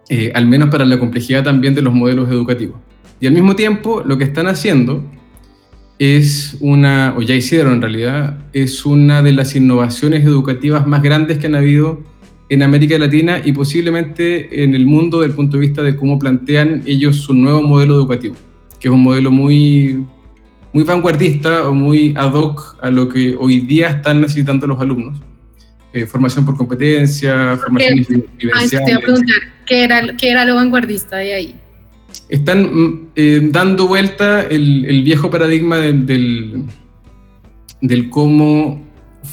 [0.09, 2.79] eh, al menos para la complejidad también de los modelos educativos.
[3.19, 5.03] Y al mismo tiempo, lo que están haciendo
[5.97, 11.39] es una, o ya hicieron en realidad, es una de las innovaciones educativas más grandes
[11.39, 12.03] que han habido
[12.49, 16.17] en América Latina y posiblemente en el mundo desde el punto de vista de cómo
[16.17, 18.35] plantean ellos su nuevo modelo educativo,
[18.79, 20.05] que es un modelo muy
[20.73, 25.19] muy vanguardista o muy ad hoc a lo que hoy día están necesitando los alumnos.
[25.93, 28.05] Eh, formación por competencia, formación
[28.37, 28.85] vivencial.
[28.85, 31.55] te a preguntar, ¿qué era, ¿qué era lo vanguardista de ahí?
[32.29, 36.63] Están mm, eh, dando vuelta el, el viejo paradigma del, del,
[37.81, 38.85] del, cómo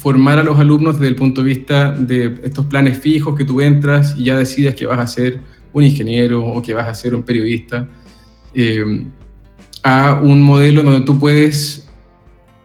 [0.05, 3.59] formar a los alumnos desde el punto de vista de estos planes fijos que tú
[3.59, 5.39] entras y ya decides que vas a ser
[5.73, 7.87] un ingeniero o que vas a ser un periodista.
[8.53, 9.07] Eh,
[9.81, 11.89] a un modelo donde tú puedes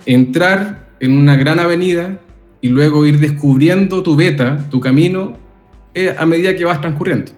[0.04, 2.20] entrar en una gran avenida
[2.60, 5.38] y luego ir descubriendo tu beta, tu camino,
[5.94, 7.32] eh, a medida que vas transcurriendo.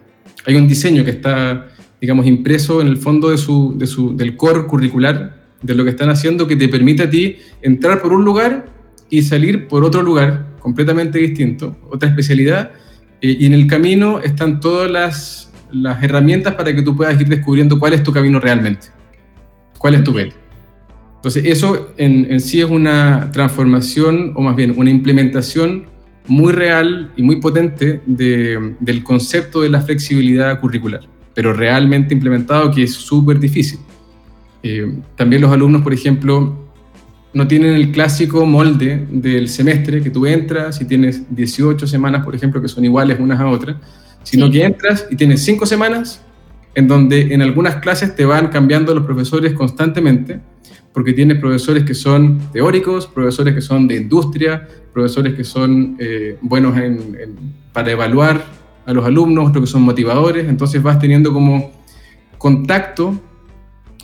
[0.44, 1.68] Hay un diseño que está,
[2.00, 5.90] digamos, impreso en el fondo de su, de su, del core curricular de lo que
[5.90, 8.71] están haciendo que te permite a ti entrar por un lugar
[9.12, 12.70] y salir por otro lugar completamente distinto, otra especialidad,
[13.20, 17.28] eh, y en el camino están todas las, las herramientas para que tú puedas ir
[17.28, 18.86] descubriendo cuál es tu camino realmente.
[19.76, 20.34] ¿Cuál es tu beta?
[21.16, 25.84] Entonces, eso en, sí es una transformación, o más bien una implementación
[26.26, 31.02] muy real y muy potente del concepto de la flexibilidad curricular,
[31.34, 33.78] pero realmente implementado, que es súper difícil.
[34.62, 36.61] Eh, también los alumnos, por ejemplo,
[37.34, 42.34] no tienen el clásico molde del semestre que tú entras y tienes 18 semanas, por
[42.34, 43.76] ejemplo, que son iguales unas a otras,
[44.22, 46.22] sino que entras y tienes 5 semanas
[46.74, 50.40] en donde en algunas clases te van cambiando los profesores constantemente,
[50.92, 56.36] porque tienes profesores que son teóricos, profesores que son de industria, profesores que son eh,
[56.40, 56.74] buenos
[57.72, 58.44] para evaluar
[58.84, 61.72] a los alumnos, otros que son motivadores, entonces vas teniendo como
[62.36, 63.18] contacto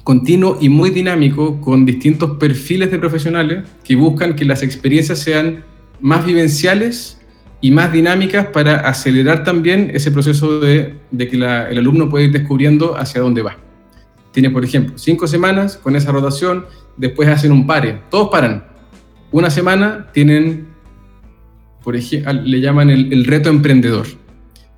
[0.09, 5.65] continuo y muy dinámico con distintos perfiles de profesionales que buscan que las experiencias sean
[6.01, 7.21] más vivenciales
[7.61, 12.97] y más dinámicas para acelerar también ese proceso de, que el alumno puede ir descubriendo
[12.97, 13.59] hacia dónde va.
[14.33, 16.65] Tiene, por ejemplo, cinco semanas con esa rotación,
[16.97, 18.65] después hacen un pare, todos paran.
[19.31, 20.69] Una semana tienen,
[21.85, 24.07] por ejemplo, le llaman el, reto emprendedor.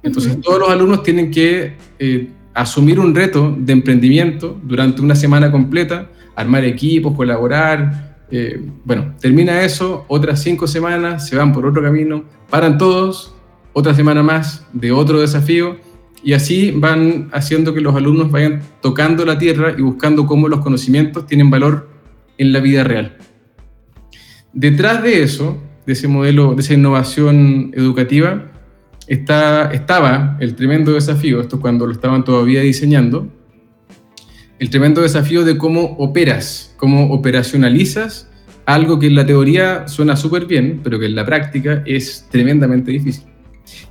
[0.03, 5.51] Entonces, todos los alumnos tienen que eh, asumir un reto de emprendimiento durante una semana
[5.51, 8.17] completa, armar equipos, colaborar.
[8.31, 13.35] Eh, bueno, termina eso, otras cinco semanas se van por otro camino, paran todos,
[13.73, 15.77] otra semana más de otro desafío
[16.23, 20.61] y así van haciendo que los alumnos vayan tocando la tierra y buscando cómo los
[20.61, 21.89] conocimientos tienen valor
[22.39, 23.17] en la vida real.
[24.53, 28.51] Detrás de eso, de ese modelo, de esa innovación educativa,
[29.11, 33.27] estaba el tremendo desafío, esto cuando lo estaban todavía diseñando,
[34.61, 38.29] el tremendo desafío de cómo operas, cómo operacionalizas
[38.67, 42.93] algo que en la teoría suena súper bien, pero que en la práctica es tremendamente
[42.93, 43.25] difícil.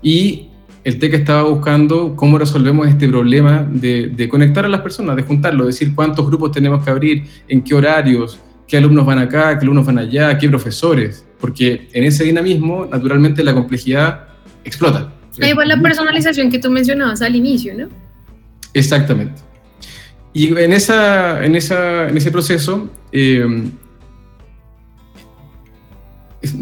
[0.02, 0.48] Y
[0.86, 5.24] el TEC estaba buscando cómo resolvemos este problema de, de conectar a las personas, de
[5.24, 9.66] juntarlo, decir cuántos grupos tenemos que abrir, en qué horarios, qué alumnos van acá, qué
[9.66, 14.29] alumnos van allá, qué profesores, porque en ese dinamismo, naturalmente, la complejidad
[14.64, 15.12] explota.
[15.38, 17.88] Da igual la personalización que tú mencionabas al inicio, ¿no?
[18.74, 19.42] Exactamente.
[20.34, 23.72] Y en, esa, en, esa, en ese proceso eh,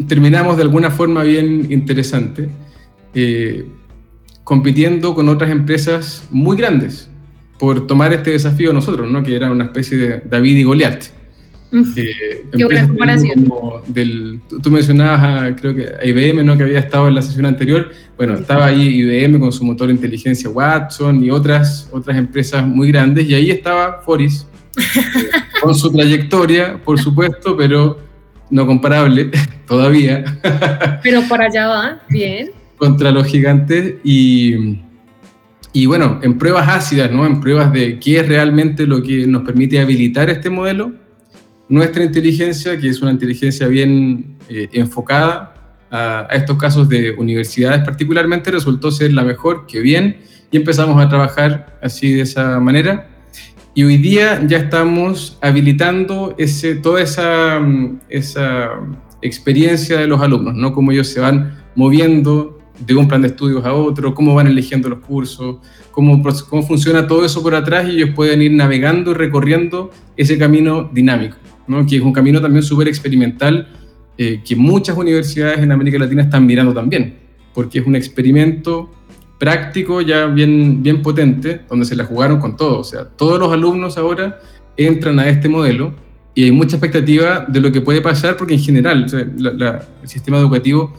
[0.06, 2.48] terminamos de alguna forma bien interesante,
[3.14, 3.66] eh,
[4.44, 7.10] compitiendo con otras empresas muy grandes
[7.58, 9.22] por tomar este desafío nosotros, ¿no?
[9.22, 11.04] que era una especie de David y Goliat.
[11.70, 13.52] Eh, Qué buena comparación.
[13.88, 16.56] Del, tú, mencionabas, creo que a IBM, ¿no?
[16.56, 17.90] que había estado en la sesión anterior.
[18.16, 22.88] Bueno, estaba ahí IBM con su motor de inteligencia Watson y otras, otras empresas muy
[22.90, 24.46] grandes, y ahí estaba Foris,
[25.62, 27.98] con su trayectoria, por supuesto, pero
[28.50, 29.30] no comparable
[29.66, 30.24] todavía.
[31.02, 32.50] pero para allá va, bien.
[32.76, 34.80] Contra los gigantes y.
[35.70, 37.26] Y bueno, en pruebas ácidas, ¿no?
[37.26, 40.92] En pruebas de qué es realmente lo que nos permite habilitar este modelo,
[41.68, 45.54] nuestra inteligencia, que es una inteligencia bien eh, enfocada
[45.90, 50.18] a, estos casos de universidades particularmente, resultó ser la mejor, que bien,
[50.50, 53.08] y empezamos a trabajar así de esa manera.
[53.74, 56.34] Y hoy día ya estamos habilitando
[56.82, 57.60] toda esa,
[58.08, 58.70] esa
[59.22, 60.72] experiencia de los alumnos, ¿no?
[60.72, 64.88] Cómo ellos se van moviendo de un plan de estudios a otro, cómo van eligiendo
[64.88, 65.58] los cursos,
[65.92, 66.22] cómo
[66.66, 71.36] funciona todo eso por atrás y ellos pueden ir navegando y recorriendo ese camino dinámico
[71.88, 73.68] que es un camino también súper experimental
[74.16, 77.18] eh, que muchas universidades en América Latina están mirando también,
[77.54, 78.90] porque es un experimento
[79.38, 82.80] práctico ya bien, bien potente, donde se la jugaron con todo.
[82.80, 84.40] O sea, todos los alumnos ahora
[84.76, 85.94] entran a este modelo
[86.34, 89.06] y hay mucha expectativa de lo que puede pasar, porque en general
[90.02, 90.92] el sistema educativo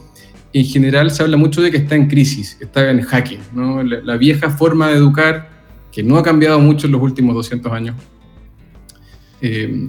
[0.52, 3.40] en general se habla mucho de que está en crisis, está en hacking.
[3.54, 3.82] ¿no?
[3.82, 5.48] La, vieja forma de educar,
[5.92, 7.96] que no ha cambiado mucho en los últimos 200 años,
[9.40, 9.88] eh,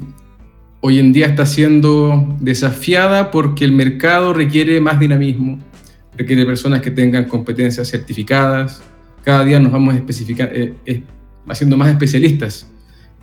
[0.81, 5.59] hoy en día está siendo desafiada porque el mercado requiere más dinamismo,
[6.17, 8.83] requiere personas que tengan competencias certificadas.
[9.23, 11.03] Cada día nos vamos eh, eh,
[11.47, 12.67] haciendo más especialistas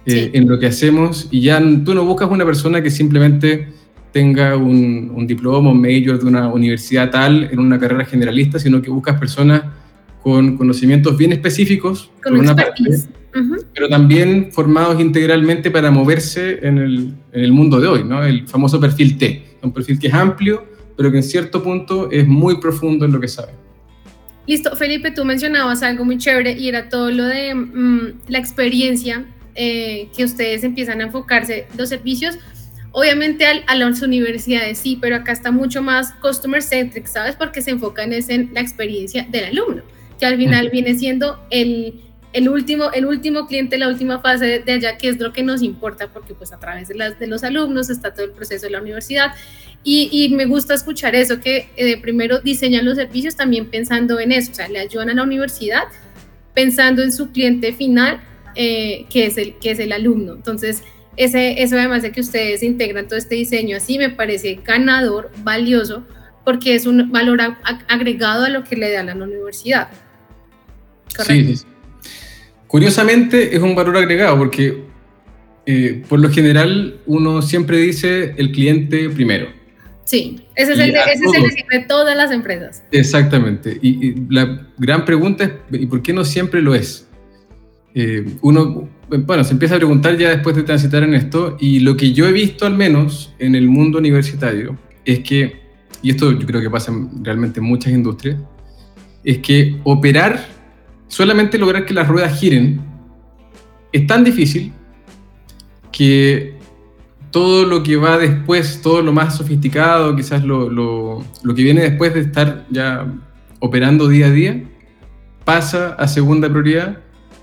[0.07, 1.29] eh, en lo que hacemos.
[1.31, 3.69] Y ya tú no buscas una persona que simplemente
[4.13, 8.91] tenga un, diploma, un major de una universidad tal en una carrera generalista, sino que
[8.91, 9.63] buscas personas
[10.23, 12.83] con conocimientos bien específicos, con una parte,
[13.75, 18.25] pero también formados integralmente para moverse en el, en el, mundo de hoy, ¿no?
[18.25, 20.67] El famoso perfil T, un perfil que es amplio,
[20.97, 23.53] pero que en cierto punto es muy profundo en lo que sabe.
[24.47, 29.27] Listo, Felipe, tú mencionabas algo muy chévere y era todo lo de mm, la experiencia
[29.55, 32.39] eh, que ustedes empiezan a enfocarse, los servicios,
[32.93, 37.37] obviamente a las universidades sí, pero acá está mucho más customer centric, ¿sabes?
[37.37, 39.83] Porque se enfocan en la experiencia del alumno,
[40.19, 42.01] que al final viene siendo el
[42.33, 45.63] el último, el último cliente, la última fase de, allá, que es lo que nos
[45.63, 48.73] importa, porque pues a través de, las, de los alumnos está todo el proceso de
[48.73, 49.33] la universidad.
[49.83, 54.33] Y, y me gusta escuchar eso, que eh, primero diseñan los servicios también pensando en
[54.33, 55.85] eso, o sea, le ayudan a la universidad
[56.55, 58.21] pensando en su cliente final,
[58.55, 60.35] eh, que, es el, que es el alumno.
[60.35, 60.83] Entonces,
[61.17, 66.05] ese, eso además de que ustedes integran todo este diseño así, me parece ganador, valioso,
[66.45, 67.41] porque es un valor
[67.89, 69.89] agregado a lo que le dan a la universidad.
[71.17, 71.57] ¿Correcto?
[71.57, 71.67] Sí,
[72.69, 74.85] Curiosamente es un valor agregado porque
[75.67, 79.49] eh, por lo general uno siempre dice el cliente primero.
[80.05, 82.83] Sí, ese es, el, ese de todas las empresas.
[82.91, 83.79] Exactamente.
[83.83, 87.07] Y, la gran pregunta es, ¿y por qué no siempre lo es?
[87.95, 91.95] Eh, uno, bueno, se empieza a preguntar ya después de transitar en esto, y lo
[91.97, 95.61] que yo he visto al menos en el mundo universitario es que,
[96.01, 96.91] y esto yo creo que pasa
[97.23, 98.39] realmente en muchas industrias,
[99.25, 100.58] es que operar,
[101.09, 102.81] solamente lograr que las ruedas giren,
[103.93, 104.73] es tan difícil
[105.91, 106.59] que
[107.31, 112.21] todo lo que va después, todo lo más sofisticado, quizás lo, que viene después de
[112.21, 113.07] estar ya
[113.59, 114.63] operando día a día,
[115.45, 116.99] pasa a segunda prioridad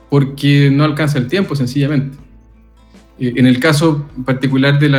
[0.10, 2.18] porque no alcanza el tiempo, sencillamente.
[3.20, 4.90] Eh, en el caso particular de,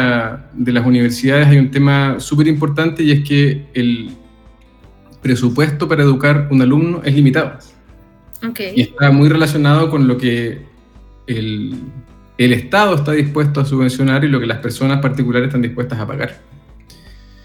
[0.53, 4.11] de las universidades hay un tema súper importante y es que el
[5.23, 7.59] presupuesto para educar un alumno es limitado.
[8.43, 8.72] Okay.
[8.76, 10.62] Y está muy relacionado con lo que
[11.26, 11.74] el,
[12.39, 16.07] el Estado está dispuesto a subvencionar y lo que las personas particulares están dispuestas a
[16.07, 16.41] pagar.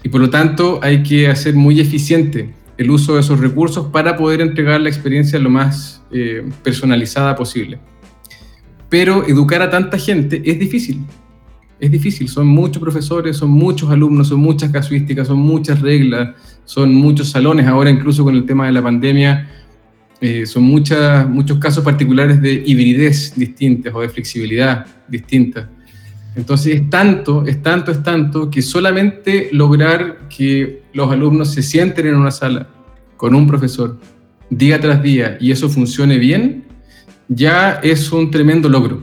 [0.02, 4.16] Y por lo tanto hay que hacer muy eficiente el uso de esos recursos para
[4.16, 7.78] poder entregar la experiencia lo más eh, personalizada posible.
[8.88, 11.00] Pero educar a tanta gente es difícil.
[11.80, 16.94] Es difícil, son muchos profesores, son muchos alumnos, son muchas casuísticas, son muchas reglas, son
[16.94, 17.66] muchos salones.
[17.66, 19.50] Ahora incluso con el tema de la pandemia
[20.24, 25.68] eh, son muchas, muchos casos particulares de hibridez distintas o de flexibilidad distinta.
[26.36, 32.06] Entonces es tanto, es tanto, es tanto que solamente lograr que los alumnos se sienten
[32.06, 32.68] en una sala
[33.16, 33.98] con un profesor
[34.48, 36.66] día tras día y eso funcione bien,
[37.26, 39.02] ya es un tremendo logro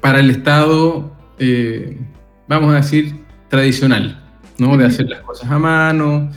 [0.00, 1.96] para el Estado, eh,
[2.48, 3.14] vamos a decir,
[3.48, 4.20] tradicional,
[4.58, 4.76] ¿no?
[4.76, 6.32] De hacer las cosas a mano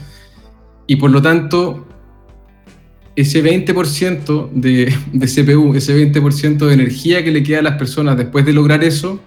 [0.86, 1.87] y por lo tanto
[3.18, 8.16] ese 20% de, de, CPU, ese 20% de energía que le queda a las personas
[8.16, 9.20] después de lograr eso,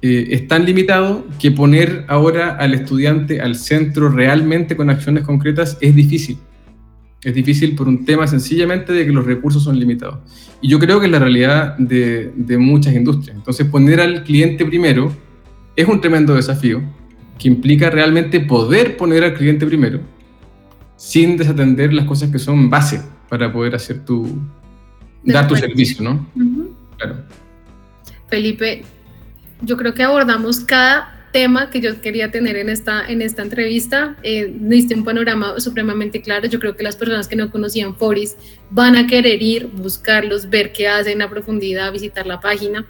[0.00, 5.76] eh, es tan limitado que poner ahora al estudiante al centro realmente con acciones concretas
[5.82, 6.38] es difícil.
[7.22, 10.20] Es difícil por un tema sencillamente de que los recursos son limitados.
[10.62, 13.36] Y yo creo que es la realidad de, de muchas industrias.
[13.36, 15.14] Entonces poner al cliente primero
[15.76, 16.80] es un tremendo desafío
[17.38, 20.00] que implica realmente poder poner al cliente primero
[20.98, 24.36] sin desatender las cosas que son base para poder hacer tu,
[25.24, 26.26] dar tu servicio, ¿no?
[26.98, 27.22] Claro.
[28.28, 28.82] Felipe,
[29.62, 34.16] yo creo que abordamos cada tema que yo quería tener en esta, en esta entrevista.
[34.24, 36.48] Eh, diste un panorama supremamente claro.
[36.48, 38.36] Yo creo que las personas que no conocían Foris
[38.70, 42.84] van a querer ir, buscarlos, ver qué hacen a profundidad, visitar la página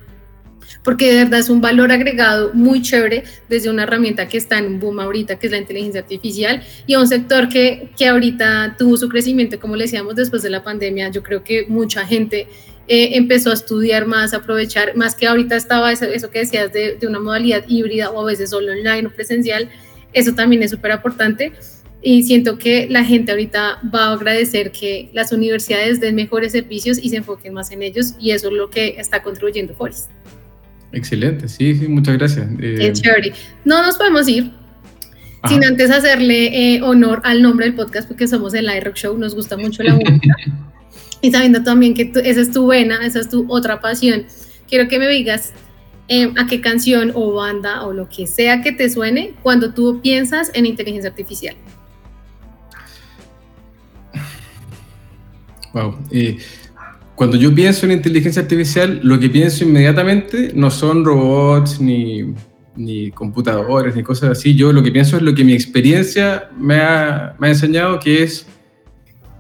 [0.82, 4.66] porque de verdad es un valor agregado muy chévere desde una herramienta que está en
[4.66, 8.76] un boom ahorita, que es la inteligencia artificial, y a un sector que, que ahorita
[8.78, 11.10] tuvo su crecimiento, como le decíamos, después de la pandemia.
[11.10, 12.48] Yo creo que mucha gente
[12.86, 16.72] eh, empezó a estudiar más, a aprovechar, más que ahorita estaba eso, eso que decías
[16.72, 19.68] de, de, una modalidad híbrida o a veces solo online o presencial,
[20.14, 21.52] eso también es súper importante.
[22.00, 26.98] Y siento que la gente ahorita va a agradecer que las universidades den mejores servicios
[27.02, 30.08] y se enfoquen más en ellos, y eso es lo que está contribuyendo Forest.
[30.92, 32.48] Excelente, sí, sí, muchas gracias.
[32.60, 32.92] Eh,
[33.64, 34.52] no nos podemos ir
[35.46, 39.34] sin antes hacerle eh, honor al nombre del podcast, porque somos el iRock Show, nos
[39.34, 40.34] gusta mucho la música.
[41.20, 44.24] y sabiendo también que esa es tu vena, esa es tu otra pasión,
[44.68, 45.52] quiero que me digas
[46.08, 50.00] eh, a qué canción o banda o lo que sea que te suene cuando tú
[50.02, 51.54] piensas en inteligencia artificial.
[55.74, 55.98] Wow.
[57.18, 62.32] Cuando yo pienso en inteligencia artificial, lo que pienso inmediatamente no son robots ni,
[62.76, 64.54] ni computadores ni cosas así.
[64.54, 68.22] Yo lo que pienso es lo que mi experiencia me ha, me ha enseñado, que
[68.22, 68.46] es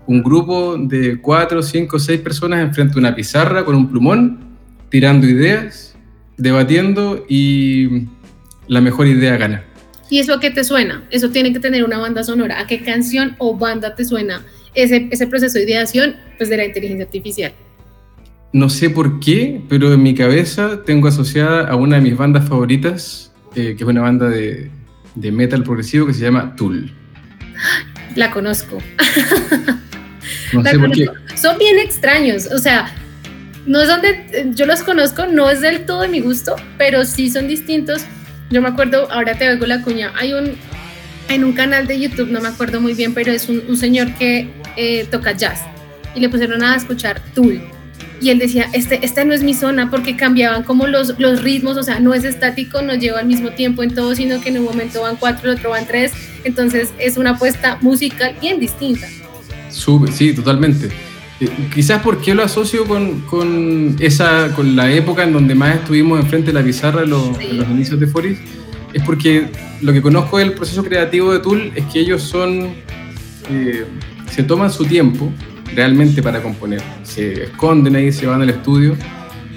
[0.08, 4.40] un grupo de cuatro, cinco, seis personas enfrente a una pizarra con un plumón,
[4.88, 5.96] tirando ideas,
[6.36, 8.08] debatiendo y
[8.66, 9.62] la mejor idea gana.
[10.10, 11.04] ¿Y eso a qué te suena?
[11.12, 12.58] Eso tiene que tener una banda sonora.
[12.58, 16.64] ¿A qué canción o banda te suena ese, ese proceso de ideación pues, de la
[16.64, 17.52] inteligencia artificial?
[18.52, 22.48] No sé por qué, pero en mi cabeza tengo asociada a una de mis bandas
[22.48, 24.70] favoritas, eh, que es una banda de,
[25.14, 26.92] de, metal progresivo que se llama Tool.
[28.14, 28.78] La conozco.
[30.52, 31.06] No sé por qué.
[31.36, 32.90] Son bien extraños, o sea,
[33.66, 37.30] no es donde yo los conozco, no es del todo de mi gusto, pero sí
[37.30, 38.02] son distintos.
[38.50, 40.52] Yo me acuerdo, ahora te oigo la cuña, hay un,
[41.28, 44.14] en un canal de YouTube, no me acuerdo muy bien, pero es un, un señor
[44.14, 45.60] que eh, toca jazz
[46.14, 47.60] y le pusieron a escuchar Tool
[48.20, 51.76] y él decía, este, esta no es mi zona porque cambiaban como los, los ritmos,
[51.76, 54.58] o sea, no es estático, no lleva al mismo tiempo en todo, sino que en
[54.58, 56.12] un momento van cuatro, en otro van tres,
[56.44, 59.06] entonces es una apuesta musical bien distinta.
[59.70, 60.88] Sube, sí, totalmente.
[61.40, 66.20] Eh, quizás porque lo asocio con, con, esa, con la época en donde más estuvimos
[66.20, 68.38] enfrente de la pizarra los, los inicios de Foris,
[68.92, 69.48] es porque
[69.80, 72.70] lo que conozco del proceso creativo de Tool es que ellos son,
[73.50, 73.84] eh,
[74.30, 75.32] se toman su tiempo
[75.74, 78.96] realmente para componer, se esconden ahí, se van al estudio,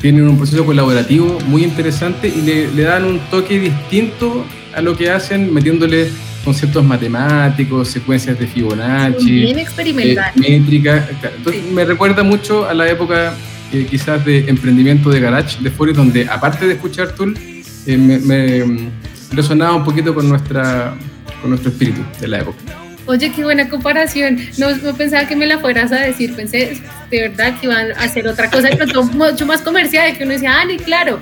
[0.01, 4.45] tienen un proceso colaborativo muy interesante y le, dan un toque distinto
[4.75, 6.09] a lo que hacen metiéndole
[6.43, 10.31] conceptos matemáticos, secuencias de Fibonacci, bien experimental.
[10.43, 11.07] Eh, métricas.
[11.37, 13.35] Entonces, me recuerda mucho a la época
[13.71, 17.37] eh, quizás de emprendimiento de garage de Forest, donde aparte de escuchar Tool,
[17.85, 18.89] eh, me,
[19.31, 20.95] resonaba un poquito con, nuestra,
[21.41, 22.80] con nuestro espíritu de la época.
[23.07, 24.39] Oye, qué buena comparación.
[24.57, 26.35] No, no, pensaba que me la fueras a decir.
[26.35, 30.33] Pensé de verdad que iban a hacer otra cosa, pero mucho más comercial, que uno
[30.33, 31.19] decía, ah, ni claro.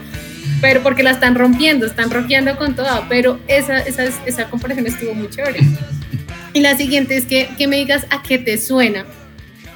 [0.61, 3.07] Pero porque la están rompiendo, están rompiendo con toda.
[3.07, 5.61] Pero esa, esa, esa comparación estuvo muy chévere.
[6.53, 9.05] Y la siguiente es que, que me digas a qué te suena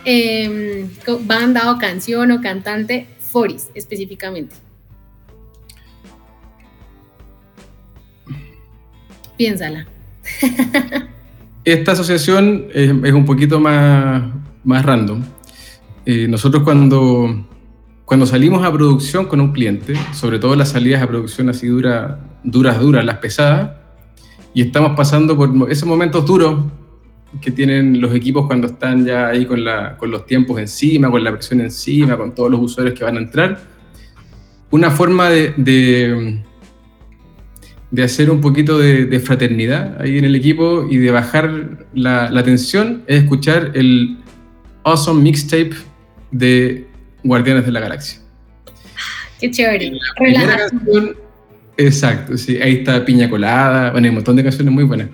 [0.05, 0.85] eh,
[1.21, 4.55] banda o canción o cantante, Foris específicamente.
[9.37, 9.87] Piénsala.
[11.65, 14.23] Esta asociación es, un poquito más,
[14.65, 15.21] más random.
[16.05, 17.45] Eh, nosotros cuando,
[18.03, 22.19] cuando salimos a producción con un cliente, sobre todo las salidas a producción así dura,
[22.43, 23.71] duras, duras, las pesadas,
[24.53, 26.65] y estamos pasando por esos momentos duros
[27.41, 31.23] que tienen los equipos cuando están ya ahí con, la, con los tiempos encima, con
[31.23, 33.59] la presión encima, con todos los usuarios que van a entrar.
[34.69, 36.43] Una forma de, de,
[38.01, 43.03] hacer un poquito de, fraternidad ahí en el equipo y de bajar la, la tensión
[43.05, 44.17] es escuchar el
[44.83, 45.75] Awesome Mixtape
[46.31, 46.87] de
[47.23, 48.19] Guardianes de la Galaxia.
[49.39, 49.91] Qué chévere.
[51.77, 55.09] exacto, sí, ahí está Piña Colada, bueno, hay un montón de canciones muy buenas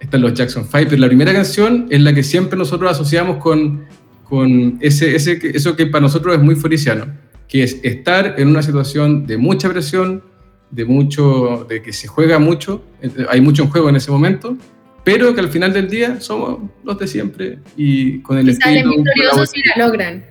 [0.00, 3.84] están los Jackson Five, pero la primera canción es la que siempre nosotros asociamos con,
[4.24, 7.06] con ese, ese, eso que para nosotros es muy foriciano,
[7.48, 10.22] que es estar en una situación de mucha presión,
[10.70, 12.82] de, mucho, de que se juega mucho,
[13.28, 14.56] hay mucho en juego en ese momento,
[15.04, 18.90] pero que al final del día somos los de siempre y con el y salen
[18.90, 20.24] victoriosos y la logran.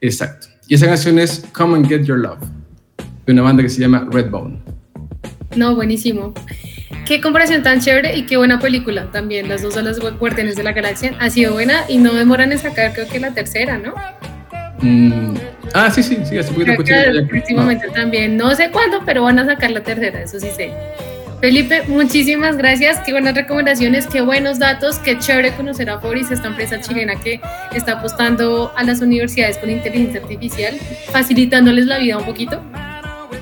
[0.00, 0.48] Exacto.
[0.68, 2.38] Y esa canción es Come and Get Your Love,
[3.26, 4.60] de una banda que se llama Redbone.
[5.56, 6.32] No, buenísimo.
[7.06, 9.48] Qué comparación tan chévere y qué buena película también.
[9.48, 12.58] Las dos de las Guardianes de la Galaxia ha sido buena y no demoran en
[12.58, 13.94] sacar, creo que la tercera, ¿no?
[14.82, 15.34] Mm,
[15.74, 16.72] ah, sí, sí, sí, hace poquito
[17.32, 20.72] Últimamente también, no sé cuándo, pero van a sacar la tercera, eso sí sé.
[21.40, 26.48] Felipe, muchísimas gracias, qué buenas recomendaciones, qué buenos datos, qué chévere conocer a Foris, esta
[26.48, 27.40] empresa chilena que
[27.72, 30.76] está apostando a las universidades con inteligencia artificial,
[31.10, 32.62] facilitándoles la vida un poquito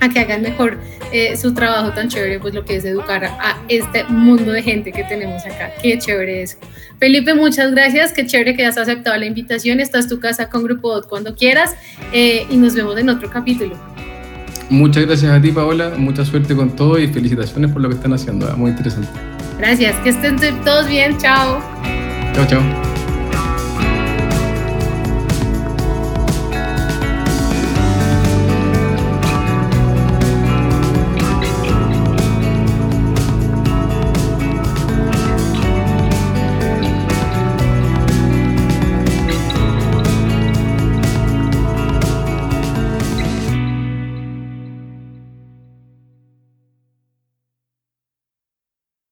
[0.00, 0.78] a que hagan mejor
[1.12, 4.92] eh, su trabajo tan chévere, pues lo que es educar a, este mundo de gente
[4.92, 5.70] que tenemos acá.
[5.82, 6.56] Qué chévere eso.
[6.98, 8.12] Felipe, muchas gracias.
[8.12, 9.80] Qué chévere que hayas aceptado la invitación.
[9.80, 11.74] Estás tu casa con Grupo DOT cuando quieras
[12.12, 13.76] eh, y nos vemos en otro capítulo.
[14.70, 15.94] Muchas gracias a ti, Paola.
[15.96, 18.54] Mucha suerte con todo y felicitaciones por lo que están haciendo.
[18.56, 19.08] Muy interesante.
[19.58, 19.96] Gracias.
[20.00, 21.16] Que estén todos bien.
[21.18, 21.62] Chao.
[22.34, 22.97] Chao, chao.